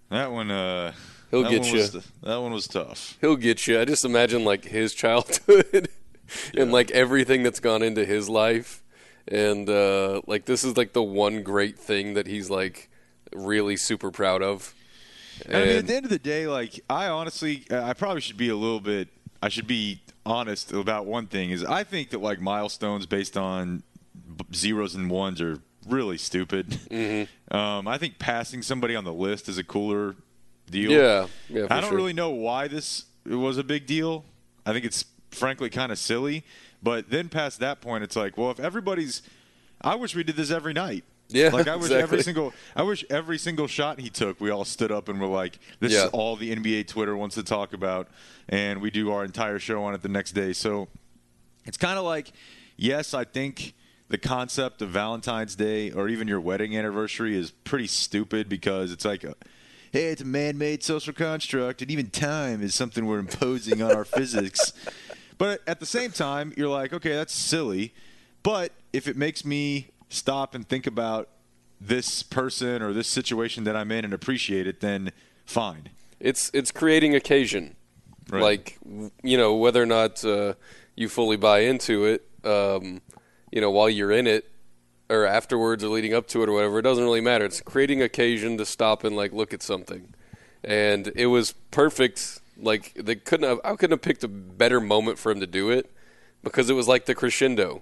that 0.09 0.31
one. 0.31 0.49
Uh, 0.49 0.93
He'll 1.31 1.43
that 1.43 1.51
get 1.51 1.65
you. 1.67 1.79
Was, 1.79 1.91
that 2.23 2.37
one 2.37 2.53
was 2.53 2.67
tough. 2.67 3.17
he'll 3.19 3.35
get 3.35 3.67
you. 3.67 3.79
I 3.79 3.85
just 3.85 4.05
imagine 4.05 4.45
like 4.45 4.65
his 4.65 4.93
childhood 4.93 5.89
and 6.57 6.71
like 6.71 6.91
everything 6.91 7.43
that's 7.43 7.59
gone 7.59 7.81
into 7.83 8.05
his 8.05 8.29
life, 8.29 8.83
and 9.27 9.69
uh, 9.69 10.21
like 10.25 10.45
this 10.45 10.63
is 10.63 10.77
like 10.77 10.93
the 10.93 11.03
one 11.03 11.43
great 11.43 11.77
thing 11.77 12.13
that 12.13 12.27
he's 12.27 12.49
like 12.49 12.89
really 13.33 13.75
super 13.75 14.11
proud 14.11 14.41
of. 14.41 14.73
And 15.45 15.55
I 15.55 15.65
mean, 15.65 15.75
at 15.77 15.87
the 15.87 15.95
end 15.95 16.05
of 16.05 16.11
the 16.11 16.19
day, 16.19 16.47
like 16.47 16.79
I 16.89 17.07
honestly, 17.07 17.65
I 17.69 17.93
probably 17.93 18.21
should 18.21 18.37
be 18.37 18.49
a 18.49 18.55
little 18.55 18.79
bit. 18.79 19.09
I 19.41 19.49
should 19.49 19.67
be 19.67 20.01
honest 20.25 20.71
about 20.71 21.05
one 21.05 21.27
thing. 21.27 21.51
Is 21.51 21.63
I 21.63 21.83
think 21.83 22.11
that 22.11 22.21
like 22.21 22.39
milestones 22.39 23.05
based 23.05 23.37
on 23.37 23.83
zeros 24.53 24.95
and 24.95 25.09
ones 25.11 25.41
are 25.41 25.59
really 25.87 26.17
stupid. 26.17 26.69
Mm-hmm. 26.89 27.23
Um, 27.49 27.87
I 27.87 27.97
think 27.97 28.19
passing 28.19 28.61
somebody 28.61 28.93
on 28.93 29.05
the 29.05 29.13
list 29.13 29.47
is 29.47 29.57
a 29.57 29.63
cooler 29.63 30.17
deal. 30.69 30.91
Yeah, 30.91 31.27
yeah, 31.49 31.67
I 31.69 31.79
don't 31.81 31.89
sure. 31.89 31.97
really 31.97 32.13
know 32.13 32.29
why 32.29 32.67
this 32.67 33.05
was 33.25 33.57
a 33.57 33.63
big 33.63 33.85
deal. 33.85 34.23
I 34.65 34.73
think 34.73 34.85
it's 34.85 35.05
frankly 35.31 35.69
kind 35.69 35.91
of 35.91 35.97
silly. 35.97 36.43
But 36.83 37.09
then 37.09 37.29
past 37.29 37.59
that 37.59 37.81
point, 37.81 38.03
it's 38.03 38.15
like, 38.15 38.37
well, 38.37 38.51
if 38.51 38.59
everybody's, 38.59 39.21
I 39.81 39.95
wish 39.95 40.15
we 40.15 40.23
did 40.23 40.35
this 40.35 40.51
every 40.51 40.73
night. 40.73 41.03
Yeah, 41.29 41.49
like 41.49 41.67
I 41.67 41.75
wish 41.75 41.91
every 41.91 42.23
single, 42.23 42.53
I 42.73 42.83
wish 42.83 43.03
every 43.09 43.37
single 43.37 43.67
shot 43.67 43.99
he 43.99 44.09
took, 44.09 44.39
we 44.39 44.49
all 44.49 44.63
stood 44.63 44.93
up 44.93 45.09
and 45.09 45.19
were 45.19 45.27
like, 45.27 45.59
"This 45.81 45.91
Yeah. 45.91 46.05
is 46.05 46.09
all 46.11 46.37
the 46.37 46.55
NBA 46.55 46.87
Twitter 46.87 47.17
wants 47.17 47.35
to 47.35 47.43
talk 47.43 47.73
about," 47.73 48.07
and 48.47 48.81
we 48.81 48.91
do 48.91 49.11
our 49.11 49.25
entire 49.25 49.59
show 49.59 49.83
on 49.83 49.93
it 49.93 50.01
the 50.01 50.07
next 50.07 50.31
day. 50.31 50.53
So 50.53 50.87
it's 51.65 51.75
kind 51.75 51.99
of 51.99 52.05
like, 52.05 52.31
yes, 52.77 53.13
I 53.13 53.25
think 53.25 53.73
the 54.07 54.17
concept 54.17 54.81
of 54.81 54.87
Valentine's 54.89 55.53
Day 55.55 55.91
or 55.91 56.07
even 56.07 56.29
your 56.29 56.39
wedding 56.39 56.77
anniversary 56.77 57.35
is 57.37 57.51
pretty 57.51 57.87
stupid 57.87 58.47
because 58.47 58.93
it's 58.93 59.03
like, 59.03 59.25
a, 59.25 59.35
hey, 59.97 60.09
it's 60.09 60.21
a 60.21 60.25
man-made 60.25 60.83
social 60.83 61.11
construct, 61.11 61.81
and 61.81 61.89
even 61.89 62.09
time 62.11 62.61
is 62.61 62.75
something 62.75 63.07
we're 63.07 63.17
imposing 63.17 63.81
on 63.81 63.91
our 63.95 64.05
physics. 64.17 64.71
But 65.39 65.61
at 65.65 65.79
the 65.79 65.85
same 65.87 66.11
time, 66.11 66.53
you're 66.55 66.69
like, 66.69 66.93
okay, 66.93 67.13
that's 67.13 67.33
silly. 67.33 67.93
But 68.43 68.73
if 68.93 69.07
it 69.07 69.17
makes 69.17 69.43
me 69.43 69.89
stop 70.09 70.53
and 70.53 70.67
think 70.67 70.85
about 70.85 71.29
this 71.81 72.21
person 72.21 72.81
or 72.81 72.93
this 72.93 73.07
situation 73.07 73.63
that 73.63 73.75
I'm 73.75 73.91
in 73.91 74.05
and 74.05 74.13
appreciate 74.13 74.67
it, 74.67 74.81
then 74.81 75.11
fine. 75.45 75.89
it's 76.19 76.51
it's 76.53 76.71
creating 76.71 77.15
occasion. 77.15 77.75
Right. 78.29 78.41
Like 78.41 78.77
you 79.23 79.37
know 79.37 79.55
whether 79.55 79.81
or 79.81 79.85
not 79.85 80.23
uh, 80.23 80.53
you 80.95 81.09
fully 81.09 81.37
buy 81.37 81.59
into 81.59 82.05
it, 82.05 82.27
um, 82.43 83.01
you 83.51 83.61
know 83.61 83.71
while 83.71 83.89
you're 83.89 84.11
in 84.11 84.27
it 84.27 84.49
or 85.09 85.25
afterwards 85.25 85.83
or 85.83 85.89
leading 85.89 86.13
up 86.13 86.27
to 86.27 86.43
it 86.43 86.49
or 86.49 86.53
whatever, 86.53 86.79
it 86.79 86.83
doesn't 86.83 87.03
really 87.03 87.21
matter. 87.21 87.45
It's 87.45 87.61
creating 87.61 88.01
occasion 88.01 88.57
to 88.57 88.65
stop 88.65 89.03
and 89.03 89.15
like 89.15 89.31
look 89.31 89.53
at 89.53 89.63
something, 89.63 90.13
and 90.63 91.11
it 91.15 91.27
was 91.27 91.53
perfect. 91.71 92.41
Like 92.59 92.93
they 92.95 93.15
couldn't 93.15 93.47
have, 93.47 93.59
I 93.63 93.75
couldn't 93.75 93.91
have 93.91 94.01
picked 94.01 94.23
a 94.23 94.27
better 94.27 94.81
moment 94.81 95.19
for 95.19 95.31
him 95.31 95.39
to 95.39 95.47
do 95.47 95.69
it 95.69 95.91
because 96.43 96.69
it 96.69 96.73
was 96.73 96.87
like 96.87 97.05
the 97.05 97.15
crescendo 97.15 97.81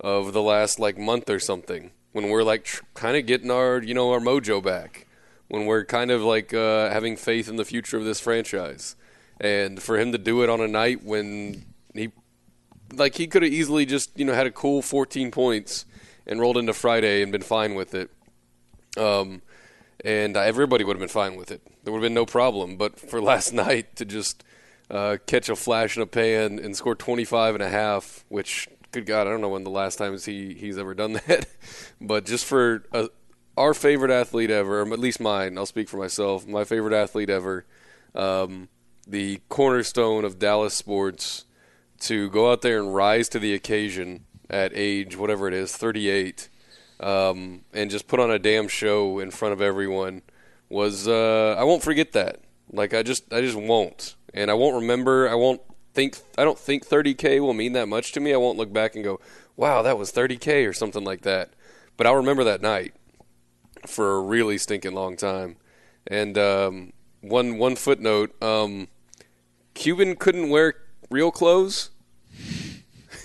of 0.00 0.32
the 0.32 0.42
last 0.42 0.78
like 0.78 0.98
month 0.98 1.28
or 1.28 1.38
something 1.38 1.92
when 2.12 2.28
we're 2.28 2.42
like 2.42 2.64
tr- 2.64 2.82
kind 2.94 3.16
of 3.16 3.26
getting 3.26 3.50
our 3.50 3.82
you 3.82 3.94
know 3.94 4.10
our 4.10 4.20
mojo 4.20 4.62
back 4.62 5.06
when 5.48 5.66
we're 5.66 5.84
kind 5.84 6.10
of 6.10 6.22
like 6.22 6.54
uh, 6.54 6.88
having 6.90 7.16
faith 7.16 7.48
in 7.48 7.56
the 7.56 7.64
future 7.64 7.98
of 7.98 8.04
this 8.04 8.20
franchise 8.20 8.96
and 9.40 9.82
for 9.82 9.98
him 9.98 10.12
to 10.12 10.18
do 10.18 10.42
it 10.42 10.48
on 10.48 10.60
a 10.60 10.68
night 10.68 11.02
when 11.04 11.64
he 11.94 12.10
like 12.94 13.16
he 13.16 13.26
could 13.26 13.42
have 13.42 13.52
easily 13.52 13.84
just 13.84 14.18
you 14.18 14.24
know 14.24 14.34
had 14.34 14.46
a 14.46 14.50
cool 14.50 14.82
14 14.82 15.30
points 15.30 15.84
and 16.26 16.40
rolled 16.40 16.56
into 16.56 16.72
Friday 16.72 17.22
and 17.22 17.32
been 17.32 17.42
fine 17.42 17.74
with 17.74 17.94
it. 17.94 18.10
Um 18.96 19.42
and 20.04 20.36
uh, 20.36 20.40
everybody 20.40 20.82
would 20.82 20.96
have 20.96 21.00
been 21.00 21.08
fine 21.08 21.36
with 21.36 21.50
it. 21.50 21.60
There 21.84 21.92
would 21.92 21.98
have 21.98 22.06
been 22.06 22.14
no 22.14 22.26
problem. 22.26 22.76
But 22.76 22.98
for 22.98 23.20
last 23.32 23.52
night 23.52 23.96
to 23.96 24.04
just 24.04 24.44
uh, 24.90 25.18
catch 25.26 25.48
a 25.48 25.56
flash 25.56 25.96
in 25.96 26.02
a 26.02 26.06
pan 26.06 26.58
and 26.58 26.76
score 26.76 26.94
25 26.94 27.54
and 27.54 27.62
a 27.62 27.68
half 27.68 28.24
which 28.28 28.68
good 28.90 29.06
god 29.06 29.28
I 29.28 29.30
don't 29.30 29.40
know 29.40 29.48
when 29.48 29.62
the 29.62 29.70
last 29.70 29.96
time 29.96 30.18
he 30.18 30.54
he's 30.54 30.78
ever 30.78 30.94
done 30.94 31.12
that. 31.26 31.46
But 32.00 32.26
just 32.26 32.44
for 32.44 32.84
uh, 32.92 33.06
our 33.56 33.72
favorite 33.72 34.10
athlete 34.10 34.50
ever 34.50 34.82
or 34.82 34.92
at 34.92 34.98
least 34.98 35.20
mine 35.20 35.56
I'll 35.56 35.66
speak 35.66 35.88
for 35.88 35.96
myself 35.96 36.46
my 36.46 36.64
favorite 36.64 36.94
athlete 36.94 37.30
ever 37.30 37.66
um, 38.14 38.68
the 39.06 39.40
cornerstone 39.48 40.24
of 40.24 40.38
Dallas 40.40 40.74
sports 40.74 41.44
to 42.00 42.28
go 42.30 42.50
out 42.50 42.62
there 42.62 42.80
and 42.80 42.92
rise 42.92 43.28
to 43.28 43.38
the 43.38 43.54
occasion 43.54 44.24
at 44.50 44.72
age 44.74 45.16
whatever 45.16 45.48
it 45.48 45.54
is 45.54 45.76
38 45.76 46.48
um, 47.00 47.62
and 47.72 47.90
just 47.90 48.06
put 48.06 48.20
on 48.20 48.30
a 48.30 48.38
damn 48.38 48.68
show 48.68 49.18
in 49.18 49.30
front 49.30 49.52
of 49.52 49.62
everyone 49.62 50.22
was 50.68 51.08
uh, 51.08 51.56
I 51.58 51.64
won't 51.64 51.82
forget 51.82 52.12
that. 52.12 52.40
Like 52.72 52.94
I 52.94 53.02
just 53.02 53.32
I 53.32 53.40
just 53.40 53.56
won't, 53.56 54.14
and 54.32 54.50
I 54.50 54.54
won't 54.54 54.76
remember. 54.76 55.28
I 55.28 55.34
won't 55.34 55.60
think. 55.92 56.18
I 56.38 56.44
don't 56.44 56.58
think 56.58 56.86
30k 56.86 57.40
will 57.40 57.52
mean 57.52 57.72
that 57.72 57.88
much 57.88 58.12
to 58.12 58.20
me. 58.20 58.32
I 58.32 58.36
won't 58.36 58.56
look 58.56 58.72
back 58.72 58.94
and 58.94 59.02
go, 59.02 59.20
"Wow, 59.56 59.82
that 59.82 59.98
was 59.98 60.12
30k" 60.12 60.68
or 60.68 60.72
something 60.72 61.04
like 61.04 61.22
that. 61.22 61.50
But 61.96 62.06
I'll 62.06 62.14
remember 62.14 62.44
that 62.44 62.62
night 62.62 62.94
for 63.86 64.16
a 64.16 64.22
really 64.22 64.56
stinking 64.56 64.94
long 64.94 65.16
time. 65.16 65.56
And 66.06 66.38
um, 66.38 66.92
one 67.20 67.58
one 67.58 67.74
footnote: 67.74 68.40
um, 68.42 68.86
Cuban 69.74 70.14
couldn't 70.14 70.50
wear 70.50 70.74
real 71.10 71.32
clothes. 71.32 71.90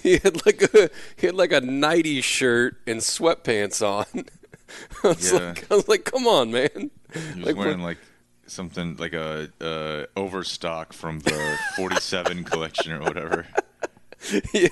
He 0.09 0.17
had 0.19 0.45
like 0.45 0.62
a 0.62 0.89
he 1.17 1.25
had 1.27 1.35
like 1.35 1.51
a 1.51 1.62
nighty 1.62 2.21
shirt 2.21 2.77
and 2.85 3.00
sweatpants 3.01 3.81
on. 3.81 4.25
I 5.03 5.07
was 5.07 5.31
Yeah. 5.31 5.39
like, 5.39 5.71
I 5.71 5.75
was 5.75 5.88
like, 5.88 6.03
come 6.05 6.27
on, 6.27 6.51
man. 6.51 6.91
He 7.13 7.19
was 7.39 7.45
Like, 7.47 7.55
wearing 7.55 7.79
like 7.81 7.97
something 8.45 8.97
like 8.97 9.13
a 9.13 9.50
uh, 9.59 10.05
overstock 10.15 10.93
from 10.93 11.19
the 11.21 11.57
47 11.75 12.43
collection 12.51 12.91
or 12.91 13.00
whatever. 13.01 13.47
yeah, 14.53 14.67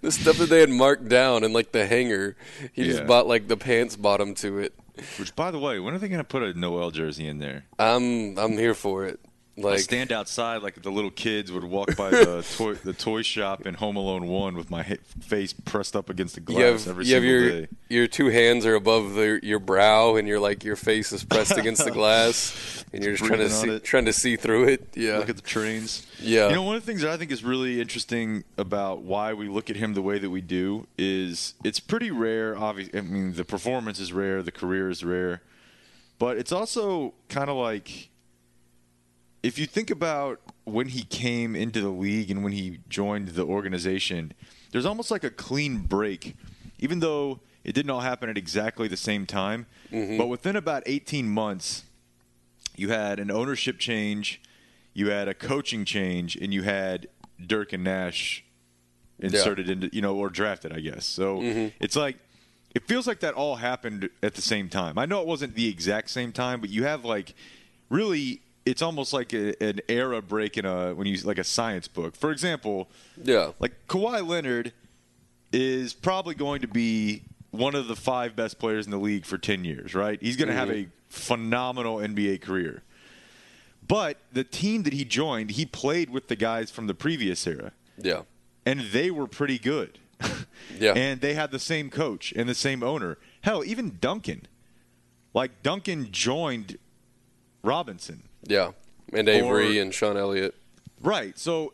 the 0.00 0.10
stuff 0.12 0.38
that 0.38 0.48
they 0.48 0.60
had 0.60 0.70
marked 0.70 1.08
down 1.08 1.44
in 1.44 1.52
like 1.52 1.72
the 1.72 1.86
hanger. 1.86 2.36
He 2.72 2.84
Yeah. 2.84 2.92
just 2.92 3.06
bought 3.06 3.26
like 3.26 3.48
the 3.48 3.56
pants 3.56 3.96
bottom 3.96 4.34
to 4.36 4.58
it. 4.58 4.74
Which, 5.18 5.34
by 5.36 5.50
the 5.50 5.58
way, 5.58 5.78
when 5.78 5.94
are 5.94 5.98
they 5.98 6.08
going 6.08 6.18
to 6.18 6.24
put 6.24 6.42
a 6.42 6.58
Noel 6.58 6.90
jersey 6.90 7.26
in 7.28 7.38
there? 7.38 7.64
I'm 7.78 8.36
I'm 8.38 8.52
here 8.52 8.74
for 8.74 9.04
it. 9.06 9.20
I 9.64 9.76
stand 9.76 10.12
outside 10.12 10.62
like 10.62 10.82
the 10.82 10.90
little 10.90 11.10
kids 11.10 11.50
would 11.52 11.64
walk 11.64 11.96
by 11.96 12.10
the 12.10 12.44
toy 12.56 12.74
the 12.74 12.92
toy 12.92 13.22
shop 13.22 13.66
in 13.66 13.74
Home 13.74 13.96
Alone 13.96 14.26
One 14.26 14.54
with 14.54 14.70
my 14.70 14.82
face 14.82 15.52
pressed 15.52 15.96
up 15.96 16.10
against 16.10 16.34
the 16.34 16.40
glass 16.40 16.58
you 16.58 16.64
have 16.64 16.88
every 16.88 17.04
you 17.06 17.14
have 17.14 17.22
single 17.22 17.40
your 17.40 17.60
day. 17.62 17.68
your 17.88 18.06
two 18.06 18.28
hands 18.28 18.66
are 18.66 18.74
above 18.74 19.14
the, 19.14 19.40
your 19.42 19.58
brow 19.58 20.16
and 20.16 20.28
you're 20.28 20.40
like 20.40 20.64
your 20.64 20.76
face 20.76 21.12
is 21.12 21.24
pressed 21.24 21.56
against 21.56 21.84
the 21.84 21.90
glass 21.98 22.84
and 22.92 23.02
you're 23.02 23.14
just 23.14 23.24
trying 23.24 23.40
to 23.40 23.50
see 23.50 23.68
it. 23.70 23.84
trying 23.84 24.04
to 24.04 24.12
see 24.12 24.36
through 24.36 24.64
it. 24.64 24.88
Yeah. 24.94 25.18
Look 25.18 25.28
at 25.28 25.36
the 25.36 25.42
trains. 25.42 26.06
Yeah. 26.20 26.48
You 26.48 26.54
know, 26.56 26.62
one 26.62 26.76
of 26.76 26.82
the 26.82 26.86
things 26.86 27.02
that 27.02 27.10
I 27.10 27.16
think 27.16 27.30
is 27.30 27.44
really 27.44 27.80
interesting 27.80 28.44
about 28.56 29.02
why 29.02 29.32
we 29.32 29.48
look 29.48 29.70
at 29.70 29.76
him 29.76 29.94
the 29.94 30.02
way 30.02 30.18
that 30.18 30.30
we 30.30 30.40
do 30.40 30.86
is 30.96 31.54
it's 31.64 31.80
pretty 31.80 32.10
rare. 32.10 32.56
Obviously, 32.56 32.98
I 32.98 33.02
mean, 33.02 33.34
the 33.34 33.44
performance 33.44 33.98
is 34.00 34.12
rare, 34.12 34.42
the 34.42 34.52
career 34.52 34.90
is 34.90 35.04
rare, 35.04 35.42
but 36.18 36.38
it's 36.38 36.52
also 36.52 37.14
kind 37.28 37.50
of 37.50 37.56
like 37.56 38.08
if 39.48 39.58
you 39.58 39.64
think 39.64 39.90
about 39.90 40.42
when 40.64 40.88
he 40.88 41.04
came 41.04 41.56
into 41.56 41.80
the 41.80 41.88
league 41.88 42.30
and 42.30 42.44
when 42.44 42.52
he 42.52 42.80
joined 42.86 43.28
the 43.28 43.44
organization, 43.44 44.34
there's 44.72 44.84
almost 44.84 45.10
like 45.10 45.24
a 45.24 45.30
clean 45.30 45.78
break, 45.78 46.36
even 46.78 47.00
though 47.00 47.40
it 47.64 47.74
didn't 47.74 47.90
all 47.90 48.00
happen 48.00 48.28
at 48.28 48.36
exactly 48.36 48.88
the 48.88 48.96
same 48.96 49.24
time. 49.24 49.64
Mm-hmm. 49.90 50.18
But 50.18 50.26
within 50.26 50.54
about 50.54 50.82
18 50.84 51.30
months, 51.30 51.84
you 52.76 52.90
had 52.90 53.18
an 53.18 53.30
ownership 53.30 53.78
change, 53.78 54.42
you 54.92 55.08
had 55.08 55.28
a 55.28 55.34
coaching 55.34 55.86
change, 55.86 56.36
and 56.36 56.52
you 56.52 56.62
had 56.62 57.08
Dirk 57.44 57.72
and 57.72 57.82
Nash 57.82 58.44
inserted 59.18 59.70
into, 59.70 59.88
you 59.94 60.02
know, 60.02 60.14
or 60.14 60.28
drafted, 60.28 60.74
I 60.74 60.80
guess. 60.80 61.06
So 61.06 61.38
mm-hmm. 61.38 61.68
it's 61.80 61.96
like, 61.96 62.18
it 62.74 62.86
feels 62.86 63.06
like 63.06 63.20
that 63.20 63.32
all 63.32 63.56
happened 63.56 64.10
at 64.22 64.34
the 64.34 64.42
same 64.42 64.68
time. 64.68 64.98
I 64.98 65.06
know 65.06 65.22
it 65.22 65.26
wasn't 65.26 65.54
the 65.54 65.70
exact 65.70 66.10
same 66.10 66.32
time, 66.32 66.60
but 66.60 66.68
you 66.68 66.84
have 66.84 67.06
like, 67.06 67.32
really, 67.88 68.42
it's 68.68 68.82
almost 68.82 69.12
like 69.12 69.32
a, 69.32 69.60
an 69.62 69.80
era 69.88 70.20
break 70.20 70.58
in 70.58 70.66
a 70.66 70.94
when 70.94 71.06
you 71.06 71.16
like 71.22 71.38
a 71.38 71.44
science 71.44 71.88
book. 71.88 72.14
For 72.14 72.30
example, 72.30 72.88
Yeah. 73.22 73.52
like 73.58 73.72
Kawhi 73.88 74.26
Leonard 74.26 74.72
is 75.52 75.94
probably 75.94 76.34
going 76.34 76.60
to 76.60 76.68
be 76.68 77.22
one 77.50 77.74
of 77.74 77.88
the 77.88 77.96
five 77.96 78.36
best 78.36 78.58
players 78.58 78.84
in 78.84 78.90
the 78.90 78.98
league 78.98 79.24
for 79.24 79.38
10 79.38 79.64
years, 79.64 79.94
right? 79.94 80.20
He's 80.20 80.36
going 80.36 80.48
to 80.48 80.54
have 80.54 80.68
mm-hmm. 80.68 80.90
a 80.90 80.92
phenomenal 81.08 81.96
NBA 81.96 82.42
career. 82.42 82.82
But 83.86 84.18
the 84.30 84.44
team 84.44 84.82
that 84.82 84.92
he 84.92 85.04
joined, 85.06 85.52
he 85.52 85.64
played 85.64 86.10
with 86.10 86.28
the 86.28 86.36
guys 86.36 86.70
from 86.70 86.86
the 86.88 86.94
previous 86.94 87.46
era, 87.46 87.72
Yeah. 87.96 88.22
and 88.66 88.80
they 88.92 89.10
were 89.10 89.26
pretty 89.26 89.58
good. 89.58 89.98
Yeah. 90.78 90.92
and 90.92 91.20
they 91.22 91.32
had 91.34 91.50
the 91.50 91.58
same 91.58 91.88
coach 91.88 92.32
and 92.36 92.46
the 92.48 92.54
same 92.54 92.82
owner. 92.82 93.16
Hell, 93.40 93.64
even 93.64 93.96
Duncan. 94.00 94.46
Like 95.32 95.62
Duncan 95.62 96.12
joined 96.12 96.78
Robinson. 97.62 98.27
Yeah. 98.44 98.72
And 99.12 99.28
Avery 99.28 99.78
Or- 99.78 99.82
and 99.82 99.94
Sean 99.94 100.16
Elliott. 100.16 100.54
Right. 101.00 101.38
So, 101.38 101.72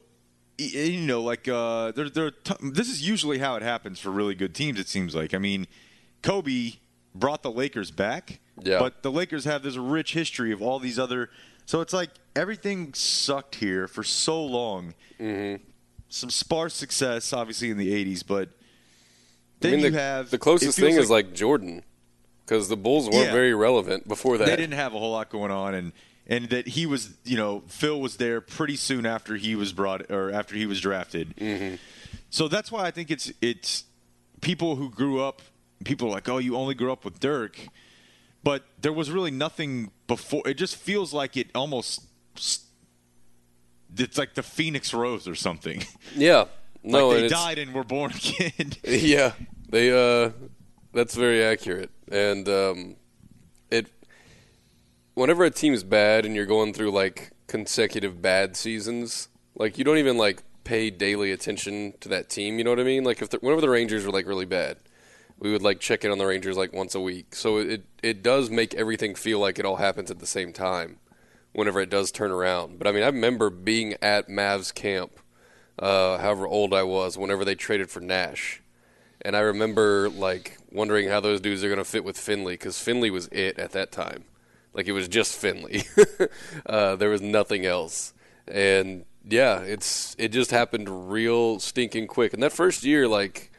you 0.59 1.01
know, 1.01 1.23
like 1.23 1.49
uh, 1.49 1.93
there, 1.93 2.31
t- 2.31 2.55
this 2.63 2.89
is 2.89 3.07
usually 3.07 3.39
how 3.39 3.57
it 3.57 3.63
happens 3.63 3.99
for 3.99 4.11
really 4.11 4.35
good 4.35 4.55
teams. 4.55 4.79
It 4.79 4.89
seems 4.89 5.15
like. 5.15 5.35
I 5.35 5.39
mean, 5.39 5.67
Kobe 6.23 6.75
brought 7.15 7.43
the 7.43 7.51
Lakers 7.51 7.91
back. 7.91 8.41
Yeah. 8.63 8.79
But 8.79 9.03
the 9.03 9.11
Lakers 9.11 9.45
have 9.47 9.63
this 9.63 9.77
rich 9.77 10.13
history 10.13 10.53
of 10.53 10.63
all 10.63 10.79
these 10.79 10.99
other. 10.99 11.31
So 11.67 11.81
it's 11.81 11.93
like 11.93 12.11
everything 12.37 12.95
sucked 12.95 13.57
here 13.57 13.89
for 13.89 14.05
so 14.05 14.45
long. 14.45 14.95
Mm-hmm. 15.19 15.63
Some 16.09 16.31
sparse 16.31 16.75
success, 16.75 17.33
obviously 17.33 17.71
in 17.71 17.79
the 17.79 17.93
'80s, 17.93 18.23
but 18.25 18.51
then 19.61 19.73
I 19.73 19.77
mean, 19.77 19.85
you 19.87 19.91
the, 19.91 19.99
have 19.99 20.31
the 20.31 20.39
closest 20.39 20.79
thing 20.79 20.95
is 20.97 21.11
like 21.11 21.35
Jordan. 21.35 21.83
because 22.47 22.69
the 22.69 22.77
Bulls 22.77 23.07
weren't 23.07 23.27
Yeah. 23.27 23.33
very 23.33 23.55
relevant 23.55 24.07
before 24.07 24.39
that. 24.39 24.45
They 24.47 24.55
didn't 24.57 24.75
have 24.75 24.95
a 24.95 24.99
whole 24.99 25.11
lot 25.13 25.31
going 25.31 25.51
on, 25.51 25.75
and 25.75 25.93
and 26.27 26.49
that 26.49 26.69
he 26.69 26.87
was, 26.87 27.15
you 27.25 27.37
know, 27.37 27.63
Phil 27.67 28.01
was 28.01 28.17
there 28.17 28.41
pretty 28.41 28.77
soon 28.77 29.05
after 29.07 29.37
he 29.37 29.55
was 29.55 29.73
brought 29.73 30.11
or 30.11 30.31
after 30.31 30.55
he 30.55 30.67
was 30.67 30.81
drafted. 30.81 31.37
Mm-hmm. 31.37 31.77
So 32.31 32.49
that's 32.49 32.73
why 32.73 32.85
I 32.85 32.91
think 32.91 33.11
it's 33.11 33.33
it's 33.41 33.85
people 34.41 34.77
who 34.77 34.91
grew 34.91 35.21
up. 35.21 35.43
People 35.85 36.09
are 36.09 36.13
like, 36.13 36.29
oh, 36.29 36.39
you 36.39 36.57
only 36.57 36.75
grew 36.75 36.93
up 36.93 37.05
with 37.05 37.21
Dirk, 37.21 37.59
but 38.43 38.65
there 38.81 38.93
was 38.93 39.11
really 39.11 39.31
nothing 39.31 39.91
before. 40.07 40.43
It 40.47 40.55
just 40.55 40.77
feels 40.77 41.13
like 41.13 41.37
it 41.37 41.49
almost. 41.55 42.03
It's 43.97 44.19
like 44.19 44.35
the 44.35 44.43
Phoenix 44.43 44.93
Rose 44.93 45.29
or 45.29 45.35
something. 45.35 45.85
Yeah, 46.15 46.47
no, 46.83 47.09
like 47.09 47.21
they 47.21 47.29
died 47.29 47.59
and 47.59 47.73
were 47.75 47.85
born 47.85 48.13
again. 48.13 48.73
yeah, 48.85 49.33
they. 49.69 49.91
Uh, 49.93 50.31
that's 50.93 51.15
very 51.15 51.45
accurate, 51.45 51.91
and 52.11 52.49
um, 52.49 52.97
it. 53.71 53.89
Whenever 55.15 55.45
a 55.45 55.51
team's 55.51 55.85
bad 55.85 56.27
and 56.27 56.35
you're 56.35 56.45
going 56.45 56.73
through 56.73 56.91
like 56.91 57.31
consecutive 57.47 58.21
bad 58.21 58.57
seasons, 58.57 59.29
like 59.55 59.79
you 59.79 59.85
don't 59.85 59.99
even 59.99 60.19
like 60.19 60.43
pay 60.65 60.91
daily 60.91 61.31
attention 61.31 61.95
to 62.01 62.09
that 62.09 62.29
team. 62.29 62.59
You 62.59 62.65
know 62.65 62.71
what 62.71 62.81
I 62.81 62.85
mean? 62.85 63.05
Like 63.05 63.23
if 63.23 63.31
the, 63.31 63.39
whenever 63.39 63.61
the 63.61 63.71
Rangers 63.71 64.05
were 64.05 64.13
like 64.13 64.27
really 64.27 64.45
bad, 64.45 64.79
we 65.39 65.53
would 65.53 65.63
like 65.63 65.79
check 65.79 66.05
in 66.05 66.11
on 66.11 66.19
the 66.19 66.27
Rangers 66.27 66.57
like 66.57 66.73
once 66.73 66.97
a 66.97 67.01
week. 67.01 67.35
So 67.35 67.59
it 67.59 67.85
it 68.03 68.23
does 68.23 68.51
make 68.51 68.75
everything 68.75 69.15
feel 69.15 69.39
like 69.39 69.59
it 69.59 69.65
all 69.65 69.77
happens 69.77 70.11
at 70.11 70.19
the 70.19 70.27
same 70.27 70.53
time. 70.53 70.99
Whenever 71.53 71.81
it 71.81 71.91
does 71.91 72.11
turn 72.11 72.33
around, 72.33 72.81
but 72.81 72.89
I 72.89 72.91
mean, 72.91 73.05
I 73.05 73.07
remember 73.07 73.49
being 73.49 73.95
at 74.03 74.29
Mavs 74.29 74.75
camp, 74.75 75.21
uh, 75.79 76.19
however 76.19 76.49
old 76.49 76.75
I 76.75 76.83
was, 76.83 77.17
whenever 77.17 77.45
they 77.45 77.55
traded 77.55 77.93
for 77.93 78.01
Nash, 78.01 78.61
and 79.23 79.37
I 79.37 79.41
remember 79.41 80.09
like 80.09 80.59
wondering 80.73 81.09
how 81.09 81.21
those 81.21 81.41
dudes 81.41 81.63
are 81.63 81.69
going 81.69 81.79
to 81.79 81.85
fit 81.85 82.03
with 82.03 82.19
Finley 82.19 82.55
because 82.55 82.81
Finley 82.81 83.09
was 83.09 83.29
it 83.29 83.57
at 83.57 83.71
that 83.71 83.93
time. 83.93 84.25
Like 84.75 84.89
it 84.89 84.93
was 84.93 85.09
just 85.09 85.37
Finley. 85.37 85.85
uh, 86.67 86.97
there 86.97 87.09
was 87.09 87.23
nothing 87.23 87.65
else, 87.65 88.13
and 88.49 89.05
yeah, 89.27 89.61
it's 89.61 90.17
it 90.19 90.29
just 90.29 90.51
happened 90.51 91.11
real 91.13 91.61
stinking 91.61 92.09
quick. 92.09 92.35
And 92.35 92.43
that 92.43 92.53
first 92.53 92.85
year, 92.85 93.07
like 93.07 93.53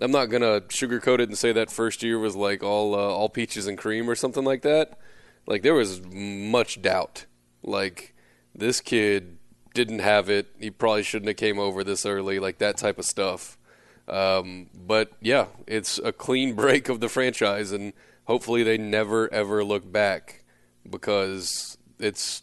I'm 0.00 0.12
not 0.12 0.26
gonna 0.26 0.62
sugarcoat 0.62 1.18
it 1.18 1.28
and 1.28 1.36
say 1.36 1.52
that 1.52 1.70
first 1.70 2.04
year 2.04 2.18
was 2.18 2.36
like 2.36 2.62
all 2.62 2.94
uh, 2.94 2.98
all 2.98 3.28
peaches 3.28 3.66
and 3.66 3.76
cream 3.76 4.08
or 4.08 4.14
something 4.14 4.44
like 4.44 4.62
that. 4.62 4.98
Like 5.46 5.62
there 5.62 5.74
was 5.74 6.00
much 6.04 6.80
doubt. 6.80 7.26
Like 7.64 8.14
this 8.54 8.80
kid 8.80 9.38
didn't 9.74 9.98
have 9.98 10.30
it. 10.30 10.48
He 10.58 10.70
probably 10.70 11.02
shouldn't 11.02 11.28
have 11.28 11.36
came 11.36 11.58
over 11.58 11.82
this 11.82 12.06
early. 12.06 12.38
Like 12.38 12.58
that 12.58 12.76
type 12.76 12.98
of 12.98 13.04
stuff. 13.04 13.58
Um, 14.06 14.68
but 14.74 15.12
yeah, 15.20 15.46
it's 15.66 15.98
a 15.98 16.12
clean 16.12 16.54
break 16.54 16.88
of 16.88 17.00
the 17.00 17.08
franchise, 17.08 17.72
and 17.72 17.92
hopefully 18.24 18.62
they 18.62 18.78
never 18.78 19.32
ever 19.32 19.64
look 19.64 19.90
back 19.90 20.39
because 20.88 21.76
it's 21.98 22.42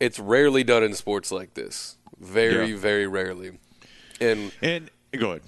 it's 0.00 0.18
rarely 0.18 0.64
done 0.64 0.82
in 0.82 0.94
sports 0.94 1.30
like 1.32 1.54
this. 1.54 1.96
Very 2.18 2.70
Yeah. 2.70 2.76
very 2.76 3.06
rarely. 3.06 3.58
And 4.20 4.52
and 4.62 4.90
go 5.18 5.30
ahead. 5.30 5.42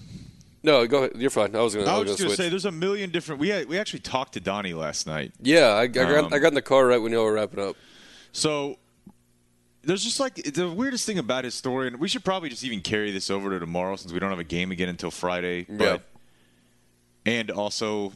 no, 0.63 0.87
go 0.87 0.99
ahead. 1.05 1.13
You're 1.17 1.31
fine. 1.31 1.55
I 1.55 1.61
was 1.61 1.75
gonna. 1.75 1.87
I 1.91 1.97
I 1.97 1.99
was 2.01 2.17
going 2.19 2.31
to 2.31 2.37
say, 2.37 2.49
there's 2.49 2.65
a 2.65 2.73
million 2.73 3.11
different. 3.11 3.41
We 3.41 3.49
had, 3.51 3.69
we 3.69 3.79
actually 3.79 4.01
talked 4.01 4.35
to 4.35 4.41
Donnie 4.41 4.75
last 4.75 5.07
night. 5.07 5.33
Yeah, 5.41 5.67
I, 5.69 5.83
I, 5.83 5.87
got, 5.87 6.25
Um, 6.25 6.33
I 6.33 6.39
got 6.39 6.49
in 6.49 6.55
the 6.55 6.63
car 6.63 6.87
right 6.87 6.99
when 7.01 7.13
y'all 7.13 7.25
were 7.25 7.35
wrapping 7.35 7.61
up. 7.61 7.77
So 8.33 8.79
there's 9.83 10.03
just 10.03 10.19
like 10.19 10.35
the 10.35 10.69
weirdest 10.69 11.07
thing 11.07 11.19
about 11.19 11.45
his 11.45 11.55
story, 11.55 11.87
and 11.87 12.01
we 12.01 12.09
should 12.09 12.25
probably 12.25 12.49
just 12.49 12.65
even 12.65 12.81
carry 12.81 13.13
this 13.13 13.31
over 13.31 13.51
to 13.51 13.61
tomorrow 13.61 13.95
since 13.97 14.13
we 14.13 14.19
don't 14.19 14.31
have 14.31 14.41
a 14.41 14.45
game 14.45 14.73
again 14.73 14.89
until 14.89 15.11
Friday. 15.13 15.67
But 15.69 16.03
and 17.25 17.51
also 17.51 18.13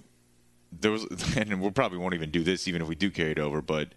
there 0.72 0.90
was, 0.90 1.04
and 1.36 1.60
we 1.60 1.70
probably 1.70 1.98
won't 1.98 2.14
even 2.14 2.30
do 2.30 2.42
this 2.42 2.68
even 2.68 2.82
if 2.82 2.88
we 2.88 2.94
do 2.94 3.10
carry 3.10 3.32
it 3.32 3.38
over. 3.38 3.60
But 3.62 3.88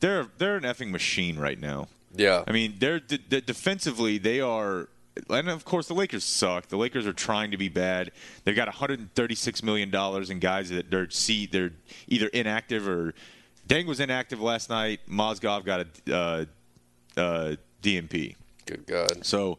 they're 0.00 0.26
they're 0.38 0.56
an 0.56 0.64
effing 0.64 0.90
machine 0.90 1.38
right 1.38 1.60
now. 1.60 1.88
Yeah. 2.14 2.44
I 2.46 2.52
mean, 2.52 2.76
they're 2.78 3.00
de- 3.00 3.18
de- 3.18 3.40
defensively 3.40 4.18
they 4.18 4.40
are. 4.40 4.88
And 5.30 5.48
of 5.48 5.64
course, 5.64 5.88
the 5.88 5.94
Lakers 5.94 6.24
suck. 6.24 6.68
The 6.68 6.76
Lakers 6.76 7.06
are 7.06 7.12
trying 7.14 7.50
to 7.50 7.56
be 7.56 7.70
bad. 7.70 8.12
They've 8.44 8.54
got 8.54 8.68
136 8.68 9.62
million 9.62 9.90
dollars 9.90 10.28
in 10.28 10.40
guys 10.40 10.68
that 10.70 10.90
they're 10.90 11.08
see 11.08 11.46
they're 11.46 11.72
either 12.06 12.26
inactive 12.28 12.86
or 12.86 13.14
Deng 13.66 13.86
was 13.86 13.98
inactive 13.98 14.40
last 14.40 14.68
night. 14.68 15.00
Mozgov 15.08 15.64
got 15.64 15.86
a 16.06 16.14
uh, 16.14 16.44
uh, 17.16 17.56
DNP. 17.82 18.36
Good 18.66 18.86
God. 18.86 19.24
So, 19.24 19.58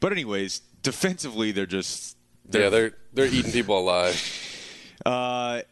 but 0.00 0.12
anyways, 0.12 0.60
defensively 0.82 1.50
they're 1.52 1.66
just 1.66 2.16
yeah, 2.50 2.68
they're 2.68 2.92
they're 3.12 3.26
eating 3.26 3.52
people 3.52 3.78
alive. 3.78 4.22
uh, 5.06 5.62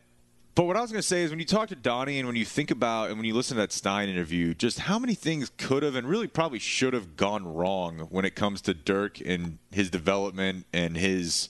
but 0.59 0.64
what 0.64 0.77
I 0.77 0.81
was 0.81 0.90
going 0.90 1.01
to 1.01 1.07
say 1.07 1.23
is 1.23 1.31
when 1.31 1.38
you 1.38 1.44
talk 1.44 1.68
to 1.68 1.77
Donnie 1.77 2.18
and 2.18 2.27
when 2.27 2.35
you 2.35 2.44
think 2.44 2.73
about 2.73 3.11
and 3.11 3.16
when 3.16 3.25
you 3.25 3.33
listen 3.33 3.55
to 3.57 3.61
that 3.61 3.71
Stein 3.71 4.09
interview, 4.09 4.55
just 4.55 4.81
how 4.81 4.99
many 4.99 5.14
things 5.14 5.53
could 5.57 5.85
have 5.85 5.94
and 5.94 6.05
really 6.09 6.27
probably 6.27 6.59
should 6.59 6.94
have 6.94 7.16
gone 7.16 7.47
wrong 7.55 8.09
when 8.11 8.25
it 8.25 8.35
comes 8.35 8.61
to 8.62 8.75
Dirk 8.75 9.21
and 9.21 9.59
his 9.71 9.88
development 9.88 10.66
and 10.73 10.97
his 10.97 11.49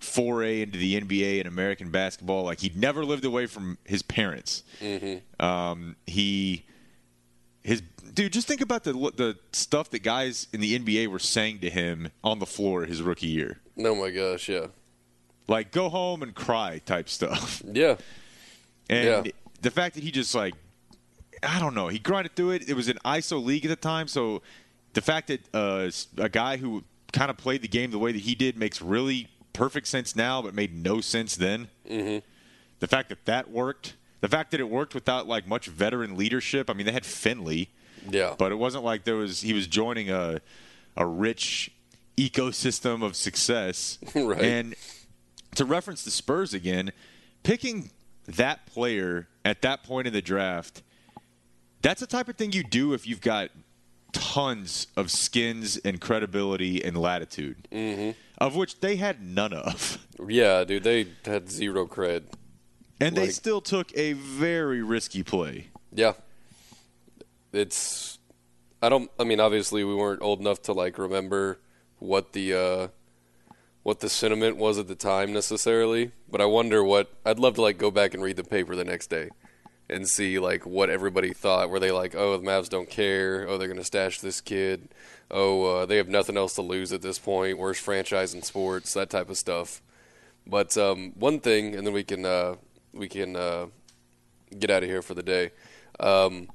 foray 0.00 0.62
into 0.62 0.78
the 0.78 0.98
NBA 0.98 1.40
and 1.40 1.46
American 1.46 1.90
basketball. 1.90 2.44
Like 2.44 2.60
he'd 2.60 2.74
never 2.74 3.04
lived 3.04 3.26
away 3.26 3.44
from 3.44 3.76
his 3.84 4.00
parents. 4.00 4.62
Um, 5.38 5.96
he 6.06 6.64
his 7.62 7.82
dude. 8.14 8.32
Just 8.32 8.48
think 8.48 8.62
about 8.62 8.82
the 8.84 8.94
the 8.94 9.36
stuff 9.52 9.90
that 9.90 10.02
guys 10.02 10.46
in 10.54 10.62
the 10.62 10.78
NBA 10.78 11.08
were 11.08 11.18
saying 11.18 11.58
to 11.58 11.68
him 11.68 12.12
on 12.24 12.38
the 12.38 12.46
floor 12.46 12.86
his 12.86 13.02
rookie 13.02 13.26
year. 13.26 13.58
Oh 13.78 13.94
my 13.94 14.08
gosh, 14.08 14.48
yeah, 14.48 14.68
Like 15.48 15.70
go 15.70 15.90
home 15.90 16.22
and 16.22 16.34
cry 16.34 16.80
type 16.86 17.10
stuff. 17.10 17.62
yeah, 17.70 17.96
And 18.88 19.26
Yeah. 19.26 19.32
the 19.62 19.70
fact 19.70 19.94
that 19.94 20.04
he 20.04 20.10
just 20.10 20.34
like, 20.34 20.54
I 21.42 21.60
don't 21.60 21.74
know, 21.74 21.88
he 21.88 21.98
grinded 21.98 22.34
through 22.34 22.50
it. 22.52 22.68
It 22.68 22.74
was 22.74 22.88
an 22.88 22.98
ISO 23.04 23.42
league 23.42 23.64
at 23.64 23.68
the 23.68 23.76
time, 23.76 24.08
so 24.08 24.42
the 24.94 25.00
fact 25.00 25.28
that 25.28 25.40
uh, 25.54 25.90
a 26.16 26.28
guy 26.28 26.56
who 26.56 26.82
kind 27.12 27.30
of 27.30 27.36
played 27.36 27.62
the 27.62 27.68
game 27.68 27.90
the 27.90 27.98
way 27.98 28.12
that 28.12 28.22
he 28.22 28.34
did 28.34 28.56
makes 28.56 28.82
really 28.82 29.28
perfect 29.52 29.86
sense 29.88 30.16
now, 30.16 30.42
but 30.42 30.54
made 30.54 30.74
no 30.74 31.00
sense 31.00 31.36
then. 31.36 31.68
Mm-hmm. 31.88 32.18
The 32.80 32.86
fact 32.86 33.08
that 33.10 33.24
that 33.26 33.50
worked, 33.50 33.94
the 34.20 34.28
fact 34.28 34.50
that 34.52 34.60
it 34.60 34.68
worked 34.68 34.94
without 34.94 35.26
like 35.26 35.46
much 35.46 35.66
veteran 35.66 36.16
leadership. 36.16 36.68
I 36.70 36.72
mean, 36.74 36.86
they 36.86 36.92
had 36.92 37.06
Finley, 37.06 37.70
yeah. 38.08 38.34
but 38.38 38.52
it 38.52 38.56
wasn't 38.56 38.84
like 38.84 39.04
there 39.04 39.16
was 39.16 39.40
he 39.40 39.52
was 39.52 39.66
joining 39.66 40.10
a 40.10 40.40
a 40.96 41.06
rich 41.06 41.70
ecosystem 42.16 43.02
of 43.04 43.14
success. 43.16 43.98
Right. 44.14 44.40
And 44.40 44.74
to 45.54 45.64
reference 45.64 46.04
the 46.04 46.10
Spurs 46.10 46.52
again, 46.54 46.92
picking 47.42 47.90
that 48.28 48.66
player 48.66 49.28
at 49.44 49.62
that 49.62 49.82
point 49.82 50.06
in 50.06 50.12
the 50.12 50.22
draft, 50.22 50.82
that's 51.82 52.00
the 52.00 52.06
type 52.06 52.28
of 52.28 52.36
thing 52.36 52.52
you 52.52 52.62
do 52.62 52.92
if 52.92 53.06
you've 53.06 53.20
got 53.20 53.50
tons 54.12 54.86
of 54.96 55.10
skins 55.10 55.76
and 55.78 56.00
credibility 56.00 56.84
and 56.84 56.96
latitude, 56.96 57.68
mm-hmm. 57.72 58.10
of 58.38 58.54
which 58.56 58.80
they 58.80 58.96
had 58.96 59.22
none 59.22 59.52
of. 59.52 60.06
yeah, 60.28 60.64
dude, 60.64 60.82
they 60.82 61.06
had 61.24 61.50
zero 61.50 61.86
cred. 61.86 62.24
And 63.00 63.16
they 63.16 63.28
still 63.28 63.60
took 63.60 63.96
a 63.96 64.14
very 64.14 64.82
risky 64.82 65.22
play. 65.22 65.68
Yeah, 65.92 66.14
it's. 67.52 68.18
I 68.82 68.88
don't. 68.88 69.08
I 69.20 69.24
mean, 69.24 69.38
obviously, 69.38 69.84
we 69.84 69.94
weren't 69.94 70.20
old 70.20 70.40
enough 70.40 70.62
to 70.62 70.72
like 70.72 70.98
remember 70.98 71.60
what 72.00 72.32
the 72.32 72.54
uh, 72.54 72.88
what 73.88 74.00
the 74.00 74.08
sentiment 74.10 74.58
was 74.58 74.76
at 74.76 74.86
the 74.86 74.94
time 74.94 75.32
necessarily. 75.32 76.10
But 76.30 76.42
I 76.42 76.44
wonder 76.44 76.84
what. 76.84 77.10
I'd 77.24 77.38
love 77.38 77.54
to 77.54 77.62
like 77.62 77.78
go 77.78 77.90
back 77.90 78.12
and 78.12 78.22
read 78.22 78.36
the 78.36 78.44
paper 78.44 78.76
the 78.76 78.84
next 78.84 79.06
day 79.06 79.30
and 79.88 80.06
see 80.06 80.38
like 80.38 80.66
what 80.66 80.90
everybody 80.90 81.32
thought. 81.32 81.70
Were 81.70 81.80
they 81.80 81.90
like, 81.90 82.14
oh, 82.14 82.36
the 82.36 82.46
Mavs 82.46 82.68
don't 82.68 82.90
care? 82.90 83.48
Oh, 83.48 83.56
they're 83.56 83.66
gonna 83.66 83.82
stash 83.82 84.20
this 84.20 84.42
kid. 84.42 84.90
Oh, 85.30 85.64
uh, 85.64 85.86
they 85.86 85.96
have 85.96 86.06
nothing 86.06 86.36
else 86.36 86.54
to 86.56 86.62
lose 86.62 86.92
at 86.92 87.00
this 87.00 87.18
point. 87.18 87.56
Worst 87.56 87.80
franchise 87.80 88.34
in 88.34 88.42
sports. 88.42 88.92
That 88.92 89.08
type 89.08 89.30
of 89.30 89.38
stuff. 89.38 89.80
But 90.46 90.76
um, 90.76 91.14
one 91.18 91.40
thing, 91.40 91.74
and 91.74 91.86
then 91.86 91.94
we 91.94 92.04
can 92.04 92.26
uh, 92.26 92.56
we 92.92 93.08
can 93.08 93.36
uh, 93.36 93.68
get 94.58 94.68
out 94.68 94.82
of 94.82 94.88
here 94.90 95.00
for 95.00 95.14
the 95.14 95.22
day. 95.22 95.52
Um, 95.98 96.50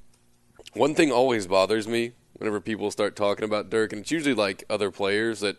one 0.74 0.94
thing 0.94 1.12
always 1.12 1.48
bothers 1.48 1.88
me 1.88 2.12
whenever 2.34 2.62
people 2.62 2.92
start 2.92 3.16
talking 3.16 3.44
about 3.44 3.72
Dirk, 3.72 3.92
and 3.92 4.04
it's 4.04 4.12
usually 4.12 4.36
like 4.36 4.66
other 4.70 4.92
players 4.92 5.40
that 5.40 5.58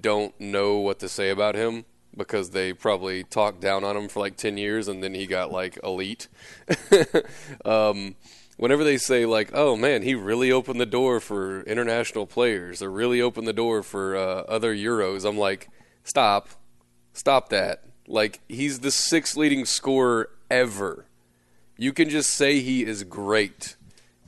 don't 0.00 0.38
know 0.40 0.78
what 0.78 0.98
to 1.00 1.08
say 1.08 1.30
about 1.30 1.54
him 1.54 1.84
because 2.16 2.50
they 2.50 2.72
probably 2.72 3.24
talked 3.24 3.60
down 3.60 3.84
on 3.84 3.96
him 3.96 4.08
for 4.08 4.20
like 4.20 4.36
10 4.36 4.56
years 4.56 4.88
and 4.88 5.02
then 5.02 5.14
he 5.14 5.26
got 5.26 5.50
like 5.50 5.78
elite. 5.82 6.28
um, 7.64 8.16
whenever 8.56 8.84
they 8.84 8.98
say, 8.98 9.26
like, 9.26 9.50
oh 9.54 9.76
man, 9.76 10.02
he 10.02 10.14
really 10.14 10.52
opened 10.52 10.80
the 10.80 10.86
door 10.86 11.20
for 11.20 11.62
international 11.62 12.26
players 12.26 12.82
or 12.82 12.90
really 12.90 13.20
opened 13.20 13.46
the 13.46 13.52
door 13.52 13.82
for 13.82 14.16
uh, 14.16 14.42
other 14.48 14.74
Euros, 14.74 15.28
I'm 15.28 15.38
like, 15.38 15.68
stop. 16.04 16.48
Stop 17.12 17.48
that. 17.50 17.84
Like, 18.06 18.40
he's 18.48 18.80
the 18.80 18.90
sixth 18.90 19.36
leading 19.36 19.64
scorer 19.64 20.30
ever. 20.50 21.06
You 21.76 21.92
can 21.92 22.08
just 22.08 22.30
say 22.30 22.60
he 22.60 22.84
is 22.84 23.04
great. 23.04 23.76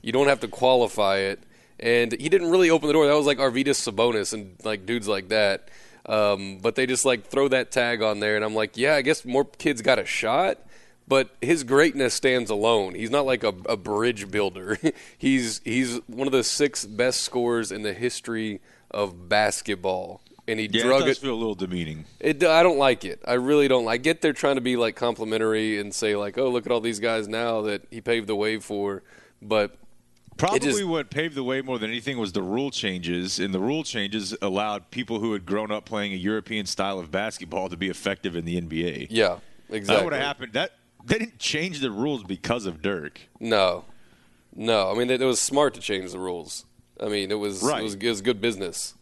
You 0.01 0.11
don't 0.11 0.27
have 0.27 0.39
to 0.41 0.47
qualify 0.47 1.17
it. 1.17 1.39
And 1.79 2.11
he 2.13 2.29
didn't 2.29 2.49
really 2.51 2.69
open 2.69 2.87
the 2.87 2.93
door. 2.93 3.05
That 3.07 3.15
was 3.15 3.25
like 3.25 3.37
Arvydas 3.37 3.79
Sabonis 3.91 4.33
and 4.33 4.55
like 4.63 4.85
dudes 4.85 5.07
like 5.07 5.29
that. 5.29 5.69
Um, 6.05 6.59
but 6.61 6.75
they 6.75 6.85
just 6.85 7.03
like 7.05 7.25
throw 7.27 7.47
that 7.49 7.71
tag 7.71 8.01
on 8.01 8.19
there, 8.19 8.35
and 8.35 8.45
I'm 8.45 8.53
like, 8.55 8.77
yeah, 8.77 8.95
I 8.95 9.01
guess 9.01 9.25
more 9.25 9.43
kids 9.43 9.81
got 9.81 9.97
a 9.99 10.05
shot. 10.05 10.59
but 11.07 11.29
his 11.41 11.63
greatness 11.63 12.13
stands 12.13 12.49
alone. 12.49 12.95
He's 12.95 13.09
not 13.11 13.25
like 13.25 13.43
a, 13.43 13.53
a 13.67 13.75
bridge 13.77 14.29
builder. 14.31 14.77
he's 15.17 15.61
he's 15.65 15.97
one 16.07 16.27
of 16.27 16.31
the 16.31 16.43
six 16.43 16.85
best 16.85 17.21
scorers 17.21 17.71
in 17.71 17.81
the 17.81 17.93
history 17.93 18.61
of 18.91 19.27
basketball, 19.27 20.21
and 20.47 20.59
he 20.59 20.67
Yeah, 20.71 20.83
drug 20.83 21.01
it 21.01 21.05
does 21.05 21.17
it. 21.17 21.21
feel 21.21 21.33
a 21.33 21.35
little 21.35 21.55
demeaning. 21.55 22.05
It, 22.19 22.43
I 22.43 22.61
don't 22.63 22.77
like 22.77 23.03
it. 23.03 23.19
I 23.27 23.33
really 23.33 23.67
don't. 23.67 23.87
I 23.87 23.97
get 23.97 24.21
they're 24.21 24.31
trying 24.33 24.55
to 24.55 24.61
be 24.61 24.77
like 24.77 24.95
complimentary 24.95 25.79
and 25.79 25.93
say 25.93 26.15
like, 26.15 26.37
"Oh, 26.37 26.49
look 26.49 26.65
at 26.67 26.71
all 26.71 26.81
these 26.81 26.99
guys 26.99 27.27
now 27.27 27.61
that 27.63 27.81
he 27.91 27.99
paved 27.99 28.27
the 28.27 28.35
way 28.35 28.59
for," 28.59 29.01
but 29.41 29.75
Probably 30.37 30.59
just- 30.59 30.83
what 30.83 31.09
paved 31.09 31.35
the 31.35 31.43
way 31.43 31.61
more 31.61 31.79
than 31.79 31.89
anything 31.89 32.17
was 32.17 32.33
the 32.33 32.41
rule 32.43 32.69
changes, 32.71 33.39
and 33.39 33.53
the 33.53 33.59
rule 33.59 33.83
changes 33.83 34.35
allowed 34.41 34.91
people 34.91 35.19
who 35.19 35.33
had 35.33 35.45
grown 35.45 35.71
up 35.71 35.85
playing 35.85 36.11
a 36.13 36.17
European 36.17 36.65
style 36.65 36.99
of 36.99 37.09
basketball 37.11 37.69
to 37.69 37.77
be 37.77 37.87
effective 37.89 38.35
in 38.35 38.43
the 38.45 38.57
NBA. 38.59 39.07
yeah, 39.09 39.37
exactly. 39.69 39.95
That 39.95 40.03
would 40.03 40.13
have 40.13 40.21
happened. 40.21 40.53
That 40.53 40.71
they 41.05 41.17
didn't 41.19 41.39
change 41.39 41.79
the 41.79 41.91
rules 41.91 42.23
because 42.23 42.65
of 42.65 42.81
Dirk. 42.81 43.21
No, 43.39 43.85
no. 44.55 44.91
I 44.91 44.95
mean, 44.97 45.09
it, 45.09 45.21
it 45.21 45.25
was 45.25 45.39
smart 45.39 45.73
to 45.75 45.79
change 45.79 46.11
the 46.11 46.19
rules. 46.19 46.65
I 47.01 47.07
mean, 47.09 47.31
it 47.31 47.35
was 47.39 47.61
Right. 47.61 47.79
it 47.81 47.83
was, 47.83 47.95
it 47.95 48.07
was 48.09 48.21
good 48.21 48.41
business. 48.41 48.95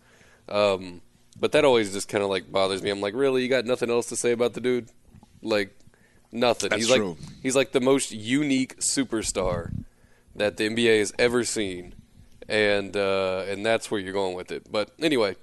Um, 0.49 1.01
but 1.39 1.51
that 1.53 1.63
always 1.65 1.93
just 1.93 2.09
kind 2.09 2.23
of 2.23 2.29
like 2.29 2.51
bothers 2.51 2.83
me. 2.83 2.89
I'm 2.89 3.01
like, 3.01 3.13
really, 3.15 3.41
you 3.41 3.49
got 3.49 3.65
nothing 3.65 3.89
else 3.89 4.07
to 4.07 4.15
say 4.15 4.31
about 4.33 4.53
the 4.53 4.61
dude? 4.61 4.89
Like, 5.41 5.75
nothing. 6.31 6.69
That's 6.69 6.81
he's 6.83 6.89
like 6.91 6.99
true. 6.99 7.17
he's 7.41 7.55
like 7.55 7.71
the 7.71 7.81
most 7.81 8.11
unique 8.11 8.77
superstar 8.79 9.71
that 10.35 10.57
the 10.57 10.69
NBA 10.69 10.99
has 10.99 11.13
ever 11.19 11.43
seen, 11.43 11.93
and 12.47 12.95
uh, 12.95 13.45
and 13.47 13.65
that's 13.65 13.89
where 13.91 13.99
you're 13.99 14.13
going 14.13 14.35
with 14.35 14.51
it. 14.51 14.71
But 14.71 14.91
anyway, 14.99 15.35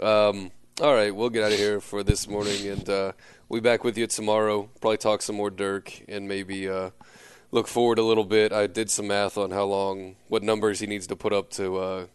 um, 0.00 0.50
all 0.80 0.94
right, 0.94 1.14
we'll 1.14 1.30
get 1.30 1.44
out 1.44 1.52
of 1.52 1.58
here 1.58 1.80
for 1.80 2.02
this 2.02 2.28
morning, 2.28 2.68
and 2.68 2.88
uh, 2.88 3.12
we'll 3.48 3.60
be 3.60 3.64
back 3.64 3.84
with 3.84 3.96
you 3.96 4.06
tomorrow. 4.06 4.68
Probably 4.80 4.98
talk 4.98 5.22
some 5.22 5.36
more 5.36 5.50
Dirk, 5.50 5.92
and 6.08 6.28
maybe 6.28 6.68
uh, 6.68 6.90
look 7.50 7.66
forward 7.66 7.98
a 7.98 8.02
little 8.02 8.24
bit. 8.24 8.52
I 8.52 8.66
did 8.66 8.90
some 8.90 9.08
math 9.08 9.38
on 9.38 9.50
how 9.50 9.64
long, 9.64 10.16
what 10.28 10.42
numbers 10.42 10.80
he 10.80 10.86
needs 10.86 11.06
to 11.08 11.16
put 11.16 11.32
up 11.32 11.50
to 11.52 11.76
uh, 11.76 12.06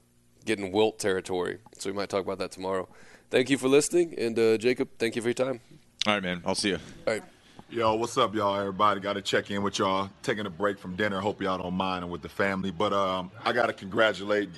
get 0.45 0.59
in 0.59 0.71
Wilt 0.71 0.99
territory. 0.99 1.59
So 1.77 1.89
we 1.89 1.95
might 1.95 2.09
talk 2.09 2.23
about 2.23 2.37
that 2.39 2.51
tomorrow. 2.51 2.87
Thank 3.29 3.49
you 3.49 3.57
for 3.57 3.67
listening, 3.67 4.13
and 4.17 4.37
uh, 4.37 4.57
Jacob, 4.57 4.89
thank 4.99 5.15
you 5.15 5.21
for 5.21 5.29
your 5.29 5.33
time. 5.33 5.61
All 6.05 6.13
right, 6.13 6.23
man. 6.23 6.41
I'll 6.45 6.55
see 6.55 6.69
you. 6.69 6.79
All 7.07 7.13
right. 7.13 7.23
Yo, 7.71 7.95
what's 7.95 8.17
up, 8.17 8.35
y'all? 8.35 8.59
Everybody 8.59 8.99
got 8.99 9.13
to 9.13 9.21
check 9.21 9.49
in 9.49 9.63
with 9.63 9.79
y'all. 9.79 10.09
Taking 10.23 10.45
a 10.45 10.49
break 10.49 10.77
from 10.77 10.97
dinner. 10.97 11.21
Hope 11.21 11.41
y'all 11.41 11.57
don't 11.57 11.73
mind 11.73 12.09
with 12.11 12.21
the 12.21 12.27
family. 12.27 12.69
But 12.69 12.91
um, 12.91 13.31
I 13.45 13.53
got 13.53 13.67
to 13.67 13.73
congratulate. 13.73 14.49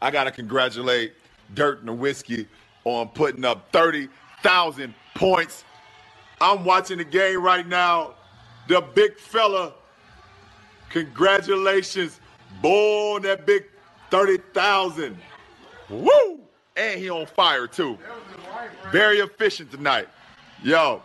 I 0.00 0.12
got 0.12 0.24
to 0.24 0.30
congratulate 0.30 1.14
Dirk 1.54 1.84
Nowitzki 1.84 2.46
on 2.84 3.08
putting 3.08 3.44
up 3.44 3.72
thirty 3.72 4.08
thousand 4.44 4.94
points. 5.16 5.64
I'm 6.40 6.64
watching 6.64 6.98
the 6.98 7.04
game 7.04 7.42
right 7.42 7.66
now. 7.66 8.14
The 8.68 8.80
big 8.80 9.18
fella. 9.18 9.74
Congratulations, 10.90 12.20
boy, 12.62 13.18
that 13.24 13.44
big 13.44 13.64
thirty 14.08 14.38
thousand. 14.54 15.18
Woo! 15.90 16.42
And 16.76 17.00
he 17.00 17.10
on 17.10 17.26
fire 17.26 17.66
too. 17.66 17.98
Very 18.92 19.18
efficient 19.18 19.72
tonight. 19.72 20.08
Yo, 20.62 21.02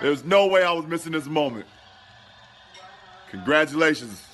there's 0.00 0.24
no 0.24 0.46
way 0.46 0.62
I 0.62 0.72
was 0.72 0.86
missing 0.86 1.12
this 1.12 1.26
moment. 1.26 1.66
Congratulations. 3.30 4.24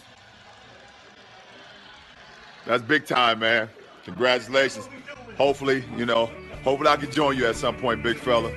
That's 2.66 2.82
big 2.82 3.06
time, 3.06 3.40
man. 3.40 3.68
Congratulations. 4.04 4.88
Hopefully, 5.36 5.84
you 5.96 6.06
know, 6.06 6.26
hopefully 6.62 6.88
I 6.88 6.96
can 6.96 7.10
join 7.10 7.36
you 7.36 7.46
at 7.46 7.56
some 7.56 7.76
point, 7.76 8.02
big 8.02 8.16
fella. 8.18 8.52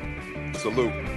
Salute. 0.53 1.16